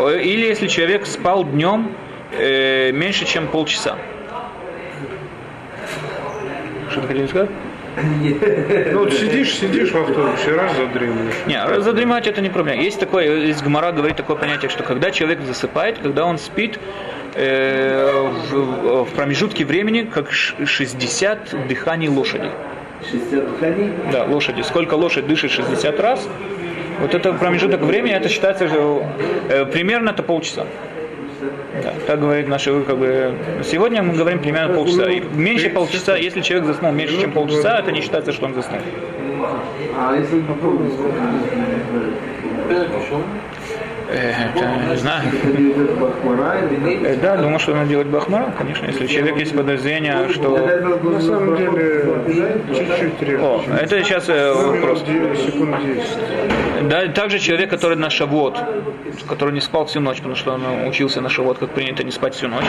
Или 0.00 0.46
если 0.46 0.66
человек 0.66 1.06
спал 1.06 1.44
днем 1.44 1.92
э, 2.32 2.92
меньше, 2.92 3.24
чем 3.24 3.46
полчаса. 3.48 3.96
Что 6.90 7.00
ты 7.00 7.06
хотел 7.08 7.28
сказать? 7.28 7.50
Ну 7.96 8.98
вот 8.98 9.12
сидишь, 9.14 9.54
сидишь 9.54 9.92
в 9.92 9.96
автобусе, 9.96 10.50
раз 10.54 10.76
задремываешь. 10.76 11.34
Не, 11.46 11.80
задремать 11.80 12.26
это 12.26 12.42
не 12.42 12.50
проблема. 12.50 12.82
Есть 12.82 13.00
такое, 13.00 13.46
есть 13.46 13.62
Гмара 13.62 13.92
говорит 13.92 14.16
такое 14.16 14.36
понятие, 14.36 14.68
что 14.68 14.82
когда 14.82 15.10
человек 15.10 15.40
засыпает, 15.42 15.98
когда 15.98 16.26
он 16.26 16.38
спит 16.38 16.78
э, 17.34 18.28
в, 18.50 19.04
в 19.04 19.10
промежутке 19.14 19.64
времени, 19.64 20.02
как 20.02 20.30
ш- 20.32 20.66
60 20.66 21.66
дыханий 21.68 22.08
лошади. 22.08 22.50
60 23.10 23.50
дыханий. 23.52 23.90
Да, 24.12 24.24
лошади. 24.24 24.62
Сколько 24.62 24.94
лошадь 24.94 25.26
дышит 25.26 25.50
60 25.50 26.00
раз, 26.00 26.28
Вот 27.00 27.14
это 27.14 27.32
промежуток 27.32 27.80
времени, 27.82 28.14
это 28.14 28.28
считается 28.28 28.66
э, 29.48 29.64
примерно 29.66 30.10
это 30.10 30.22
полчаса. 30.22 30.64
Да, 31.82 31.92
так 32.06 32.20
говорит 32.20 32.48
наши, 32.48 32.80
как 32.82 32.96
бы, 32.96 33.34
сегодня 33.64 34.02
мы 34.02 34.14
говорим 34.14 34.38
примерно 34.38 34.74
полчаса. 34.74 35.10
И 35.10 35.20
меньше 35.20 35.68
полчаса, 35.70 36.16
если 36.16 36.40
человек 36.40 36.66
заснул 36.66 36.92
меньше, 36.92 37.20
чем 37.20 37.32
полчаса, 37.32 37.80
это 37.80 37.92
не 37.92 38.00
считается, 38.00 38.32
что 38.32 38.46
он 38.46 38.54
заснул. 38.54 38.80
А 39.98 40.16
если 40.16 40.40
попробовать 40.40 40.92
Э, 44.10 44.32
это 44.54 44.64
не 44.94 45.00
знаю. 45.00 45.22
Э, 47.04 47.16
Да, 47.20 47.36
думаю, 47.36 47.58
что 47.58 47.74
надо 47.74 47.88
делать 47.88 48.06
бахмара, 48.06 48.52
конечно, 48.58 48.86
если 48.86 49.04
у 49.04 49.08
человека 49.08 49.38
есть 49.40 49.56
подозрение, 49.56 50.28
что... 50.30 50.58
На 51.02 51.20
самом 51.20 51.56
деле, 51.56 52.04
чуть-чуть 52.74 53.22
реже. 53.22 53.42
О, 53.42 53.60
это 53.80 54.02
сейчас 54.04 54.28
э, 54.28 54.52
вопрос. 54.54 55.00
Секунд 55.00 55.32
де- 55.34 55.36
Секунд 55.36 55.76
10. 55.84 56.88
Да, 56.88 57.08
также 57.08 57.38
человек, 57.38 57.70
который 57.70 57.96
на 57.96 58.10
шавот, 58.10 58.56
который 59.28 59.52
не 59.54 59.60
спал 59.60 59.84
всю 59.86 60.00
ночь, 60.00 60.18
потому 60.18 60.36
что 60.36 60.52
он 60.52 60.62
учился 60.88 61.20
на 61.20 61.28
шавот, 61.28 61.58
как 61.58 61.70
принято 61.70 62.04
не 62.04 62.10
спать 62.10 62.34
всю 62.34 62.48
ночь. 62.48 62.64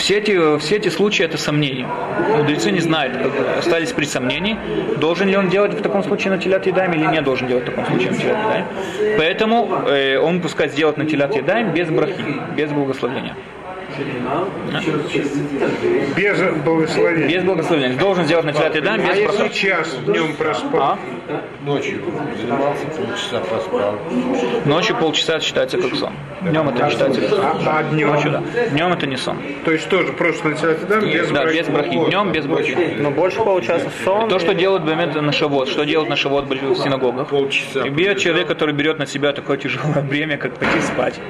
Все 0.00 0.16
эти, 0.16 0.58
все 0.58 0.76
эти 0.76 0.88
случаи 0.88 1.24
это 1.24 1.36
сомнения. 1.36 1.86
Мудрецы 2.38 2.70
не 2.70 2.80
знают, 2.80 3.18
остались 3.58 3.92
при 3.92 4.06
сомнении, 4.06 4.56
должен 4.96 5.28
ли 5.28 5.36
он 5.36 5.50
делать 5.50 5.74
в 5.74 5.82
таком 5.82 6.02
случае 6.02 6.30
на 6.32 6.38
телят 6.38 6.66
едаем 6.66 6.94
или 6.94 7.04
не 7.04 7.20
должен 7.20 7.46
делать 7.48 7.64
в 7.64 7.66
таком 7.66 7.84
случае 7.84 8.12
на 8.12 8.16
телят 8.16 8.38
едаем. 8.38 8.66
Поэтому 9.18 9.68
э, 9.86 10.18
он 10.18 10.40
пускай 10.40 10.70
сделает 10.70 10.96
на 10.96 11.04
телят 11.04 11.36
едаем 11.36 11.74
без 11.74 11.90
брахи, 11.90 12.24
без 12.56 12.70
благословения. 12.70 13.36
Без 16.16 16.38
благословения. 16.64 17.28
Без 17.28 17.44
благословения. 17.44 17.98
Должен 17.98 18.24
сделать 18.24 18.44
на 18.44 18.52
телят 18.52 18.74
едаем 18.74 19.00
А 19.04 19.08
без 19.08 19.18
если 19.18 19.48
час 19.48 19.96
днем 20.06 20.34
проспал? 20.36 20.80
А? 20.80 20.98
Ночью 21.62 22.00
занимался, 22.40 22.86
полчаса 22.86 23.40
поспал. 23.40 23.98
Ночью 24.64 24.96
полчаса 24.96 25.40
считается 25.40 25.78
как 25.78 25.94
сон. 25.94 26.12
Днем 26.40 26.68
это 26.68 26.84
не 26.84 26.90
считается 26.90 27.20
как 27.20 27.30
сон. 27.30 27.40
А, 27.44 27.78
а 27.78 27.82
днем? 27.84 28.08
Ночью, 28.08 28.30
да. 28.30 28.42
Днем 28.70 28.92
это 28.92 29.06
не 29.06 29.16
сон. 29.16 29.38
То 29.64 29.72
есть 29.72 29.88
тоже 29.88 30.12
просто 30.12 30.48
на 30.48 30.54
да, 30.54 31.00
без 31.00 31.28
Да, 31.28 31.42
брахи? 31.42 31.58
без 31.58 31.68
брахи. 31.68 31.90
Днем 31.90 32.32
без 32.32 32.46
брахи. 32.46 32.96
Ну, 32.98 33.10
больше 33.10 33.38
получаса 33.38 33.88
сон. 34.04 34.28
То, 34.28 34.38
что 34.38 34.54
делают 34.54 34.84
момент 34.84 35.14
на 35.14 35.32
шавот, 35.32 35.68
что 35.68 35.84
делают 35.84 36.08
на 36.08 36.16
шавот 36.16 36.46
в 36.46 36.76
синагогах. 36.76 37.28
Полчаса. 37.28 37.86
И 37.86 37.90
бьет 37.90 38.18
человек, 38.18 38.48
который 38.48 38.74
берет 38.74 38.98
на 38.98 39.06
себя 39.06 39.32
такое 39.32 39.56
тяжелое 39.56 40.02
бремя, 40.08 40.36
как 40.36 40.54
пойти 40.54 40.80
спать. 40.80 41.20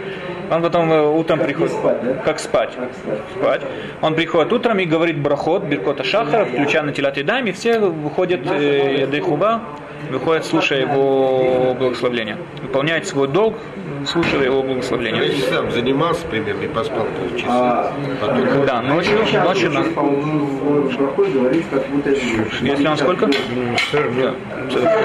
Он 0.50 0.62
потом 0.62 0.92
э, 0.92 1.00
утром 1.06 1.38
приходит, 1.38 1.72
как 2.24 2.40
спать, 2.40 2.72
спать. 3.36 3.62
Он 4.02 4.14
приходит 4.14 4.52
утром 4.52 4.78
и 4.80 4.84
говорит 4.84 5.18
брахот, 5.18 5.62
биркота 5.64 6.02
шахара, 6.02 6.44
включая 6.44 6.82
на 6.82 6.92
телят 6.92 7.16
едаем, 7.16 7.46
и 7.46 7.52
все 7.52 7.78
выходят 7.78 8.40
э, 8.50 9.06
Дайхуба, 9.06 9.60
выходят, 10.10 10.44
слушая 10.44 10.80
его 10.80 11.74
благословление. 11.78 12.36
Выполняет 12.62 13.06
свой 13.06 13.28
долг, 13.28 13.58
слушая 14.06 14.44
его 14.46 14.62
благословение. 14.64 15.26
Я 15.28 15.44
сам 15.54 15.70
занимался 15.70 16.26
примерно 16.26 16.64
и 16.64 16.68
поспал 16.68 17.06
полчаса. 17.18 17.92
Потом 18.20 18.66
Да, 18.66 18.82
ночью, 18.82 19.18
ночью, 19.44 19.70
на- 19.70 19.84
как 19.84 19.92
если 22.60 22.86
он 22.88 22.96
сколько? 22.96 23.26
Да, 23.26 24.34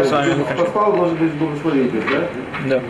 с 0.04 0.12
вами 0.12 0.30
закончим. 0.32 0.58
Поспал, 0.58 0.94
может 0.94 1.20
быть, 1.20 1.34
благословитель, 1.34 2.02
да? 2.68 2.78
Да. 2.78 2.82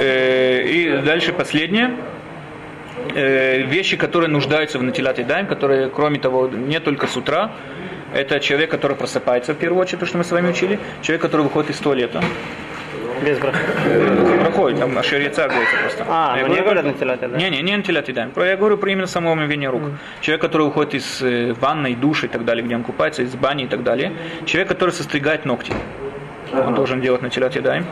Э, 0.00 0.62
И 0.66 1.02
дальше 1.04 1.32
последнее. 1.32 1.90
Э, 3.14 3.62
Вещи, 3.62 3.96
которые 3.96 4.28
нуждаются 4.28 4.78
в 4.78 4.82
натилат 4.82 5.24
даем, 5.26 5.46
которые, 5.46 5.88
кроме 5.88 6.18
того, 6.18 6.48
не 6.48 6.80
только 6.80 7.06
с 7.06 7.16
утра, 7.16 7.50
это 8.14 8.40
человек, 8.40 8.70
который 8.70 8.96
просыпается 8.96 9.52
в 9.54 9.56
первую 9.58 9.80
очередь, 9.82 10.00
то, 10.00 10.06
что 10.06 10.18
мы 10.18 10.24
с 10.24 10.30
вами 10.30 10.50
учили, 10.50 10.78
человек, 11.02 11.22
который 11.22 11.42
выходит 11.42 11.70
из 11.70 11.78
туалета. 11.78 12.22
Без 13.24 13.38
брахи. 13.38 13.58
Э, 13.86 14.38
Проходит, 14.42 14.78
там 14.78 14.96
Ашер 14.98 15.20
Яцар 15.20 15.48
говорится 15.48 15.76
просто. 15.80 16.04
А, 16.08 16.36
Я 16.36 16.42
ну 16.42 16.48
говорю 16.48 16.54
не 16.54 16.60
говорят 16.64 16.84
только- 16.84 17.04
на 17.06 17.16
телят, 17.16 17.32
да? 17.32 17.38
Не, 17.38 17.50
не, 17.50 17.62
не 17.62 17.76
натилат 17.76 18.12
даем. 18.12 18.32
Я 18.36 18.56
говорю 18.56 18.76
про 18.76 18.90
именно 18.90 19.06
само 19.06 19.32
омовение 19.32 19.70
рук. 19.70 19.82
Человек, 20.20 20.42
который 20.42 20.66
выходит 20.66 20.94
из 20.94 21.22
ванной, 21.60 21.94
души 21.94 22.26
и 22.26 22.28
так 22.28 22.44
далее, 22.44 22.62
где 22.64 22.74
он 22.76 22.82
купается, 22.82 23.22
из 23.22 23.34
бани 23.34 23.64
и 23.64 23.68
так 23.68 23.82
далее. 23.82 24.12
Человек, 24.44 24.68
который 24.68 24.90
состригает 24.90 25.46
ногти. 25.46 25.72
Он 26.52 26.74
должен 26.74 27.00
делать 27.00 27.22
на 27.22 27.30
телят 27.30 27.56
едаем. 27.56 27.86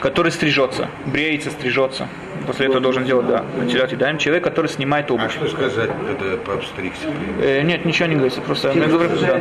Который 0.00 0.30
стрижется, 0.30 0.88
бреется, 1.06 1.50
стрижется. 1.50 2.06
После 2.46 2.66
этого 2.66 2.80
должен 2.80 3.04
делать, 3.04 3.26
да, 3.26 3.44
на 3.58 3.66
телят 3.68 3.90
едаем. 3.92 4.16
Человек, 4.16 4.44
который 4.44 4.68
снимает 4.68 5.10
А 5.10 5.14
обувь. 5.14 5.32
что 5.32 5.48
сказать, 5.48 5.90
это 6.08 6.36
пообстригся? 6.38 7.08
Э, 7.42 7.62
нет, 7.62 7.84
ничего 7.84 8.08
не 8.08 8.14
говорится, 8.14 8.40
просто 8.40 8.70
я 8.72 8.86
говорю, 8.86 9.10
да. 9.20 9.40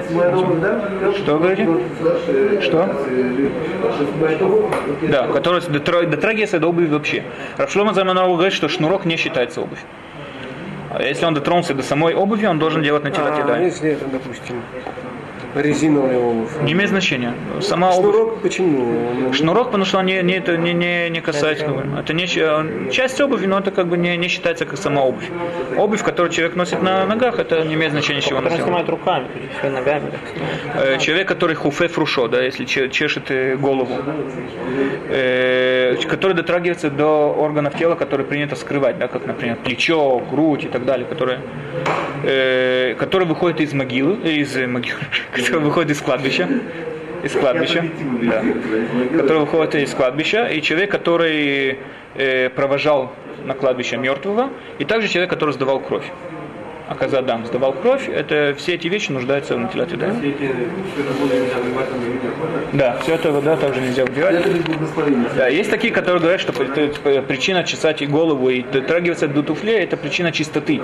Что 1.14 1.38
говорите? 1.38 1.68
Что? 2.62 2.90
Да, 5.10 5.28
который 5.28 5.62
дотра- 5.62 6.06
дотрагивается 6.06 6.60
до 6.60 6.68
обуви 6.68 6.88
вообще. 6.88 7.24
Равшлома 7.58 7.94
Заманова 7.94 8.34
говорит, 8.34 8.54
что 8.54 8.68
шнурок 8.68 9.06
не 9.06 9.16
считается 9.16 9.62
обувь. 9.62 9.80
А 10.90 11.04
если 11.04 11.26
он 11.26 11.34
дотронулся 11.34 11.74
до 11.76 11.84
самой 11.84 12.14
обуви, 12.16 12.46
он 12.46 12.60
должен 12.60 12.82
делать 12.82 13.04
на 13.04 13.12
телят 13.12 13.34
А 13.48 13.60
если 13.60 13.92
это, 13.92 14.06
допустим, 14.06 14.62
резиновая 15.56 16.18
обувь? 16.18 16.52
Не 16.62 16.74
имеет 16.74 16.90
значения. 16.90 17.34
Сама 17.62 17.92
обувь. 17.92 18.14
Шнурок 18.14 18.42
почему? 18.42 19.34
Шнурок, 19.34 19.66
потому 19.68 19.86
что 19.86 20.00
он 20.00 20.06
не, 20.06 20.22
не, 20.24 20.34
это 20.38 20.58
не, 20.58 20.74
не, 20.74 21.10
не 21.10 21.22
касается. 21.22 21.66
Это 22.00 22.14
не, 22.14 22.28
ч- 22.28 22.92
часть 22.92 23.20
обуви, 23.22 23.46
но 23.48 23.60
это 23.60 23.72
как 23.72 23.88
бы 23.88 23.98
не, 23.98 24.16
не 24.18 24.28
считается 24.28 24.66
как 24.66 24.78
сама 24.78 25.02
обувь. 25.04 25.26
Обувь, 25.78 26.04
которую 26.04 26.32
человек 26.32 26.56
носит 26.56 26.82
на 26.82 27.06
ногах, 27.06 27.40
это 27.40 27.62
не 27.66 27.74
имеет 27.76 27.92
значения, 27.92 28.22
чего 28.22 28.38
Который 28.40 28.56
сделана. 28.56 28.66
снимает 28.66 28.90
руками, 28.90 29.28
всё 29.60 29.70
ногами. 29.70 30.12
так. 30.12 30.84
Э, 30.86 30.98
Человек, 31.00 31.28
который 31.28 31.56
хуфе 31.56 31.88
фрушо, 31.88 32.28
да, 32.28 32.42
если 32.44 32.66
че- 32.66 32.90
чешет 32.90 33.32
э, 33.32 33.56
голову, 33.56 33.94
э, 35.10 35.96
который 36.10 36.34
дотрагивается 36.34 36.90
до 36.90 37.34
органов 37.34 37.76
тела, 37.78 37.96
которые 37.96 38.26
принято 38.26 38.56
скрывать, 38.56 38.98
да, 38.98 39.08
как, 39.08 39.26
например, 39.26 39.58
плечо, 39.64 40.20
грудь 40.32 40.66
и 40.66 40.68
так 40.68 40.86
далее, 40.86 41.06
которые, 41.08 41.40
э, 42.24 42.96
который 42.98 43.28
выходит 43.28 43.62
из 43.62 43.74
могилы, 43.74 44.18
э, 44.24 44.30
из 44.32 44.56
э, 44.58 44.68
могилы, 44.68 45.00
который 45.48 45.64
выходит 45.64 45.92
из 45.92 46.02
кладбища, 46.02 46.50
из 47.24 47.32
кладбища, 47.34 47.86
да, 48.22 48.44
который 49.18 49.40
выходит 49.40 49.76
из 49.76 49.94
кладбища, 49.94 50.46
и 50.46 50.62
человек, 50.62 50.92
который 50.92 51.80
э, 52.16 52.50
провожал 52.50 53.14
на 53.46 53.54
кладбище 53.54 53.98
мертвого, 53.98 54.50
и 54.80 54.86
также 54.86 55.08
человек, 55.08 55.30
который 55.30 55.54
сдавал 55.54 55.80
кровь. 55.80 56.06
А 56.90 56.96
Казадам 56.96 57.46
сдавал 57.46 57.74
кровь, 57.74 58.08
это 58.08 58.56
все 58.58 58.76
эти 58.76 58.88
вещи 58.88 59.12
нуждаются 59.12 59.56
в 59.56 59.60
натилате, 59.60 59.98
да? 59.98 60.08
Да, 62.72 62.98
все 63.02 63.16
это 63.16 63.42
да, 63.42 63.58
также 63.58 63.82
нельзя 63.82 64.04
убивать. 64.06 64.46
Да, 65.36 65.48
есть 65.48 65.70
такие, 65.70 65.92
которые 65.92 66.22
говорят, 66.22 66.40
что 66.40 66.54
это, 66.64 66.88
типа, 66.88 67.22
причина 67.24 67.66
чесать 67.66 68.08
голову 68.10 68.50
и 68.50 68.62
дотрагиваться 68.64 69.28
до 69.28 69.44
туфлей 69.44 69.80
это 69.80 69.98
причина 69.98 70.32
чистоты. 70.32 70.82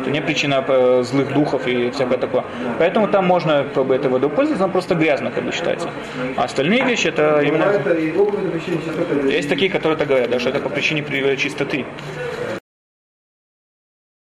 Это 0.00 0.10
не 0.10 0.20
причина 0.20 0.64
э, 0.66 1.02
злых 1.04 1.32
духов 1.32 1.68
и 1.68 1.90
всякое 1.90 2.18
такое. 2.18 2.44
Поэтому 2.80 3.06
там 3.06 3.24
можно 3.24 3.64
как 3.74 3.86
бы, 3.86 3.94
этой 3.94 4.10
водой 4.10 4.30
пользоваться, 4.30 4.66
но 4.66 4.72
просто 4.72 4.96
грязно 4.96 5.30
как 5.30 5.44
бы 5.44 5.52
считается. 5.52 5.88
А 6.36 6.44
остальные 6.44 6.84
вещи 6.84 7.06
это 7.08 7.40
именно... 7.40 7.66
Есть 9.30 9.48
такие, 9.48 9.70
которые 9.70 9.96
так 9.96 10.08
говорят, 10.08 10.30
да, 10.30 10.40
что 10.40 10.48
это 10.50 10.58
по 10.58 10.68
причине 10.68 11.02
при- 11.02 11.36
чистоты. 11.36 11.84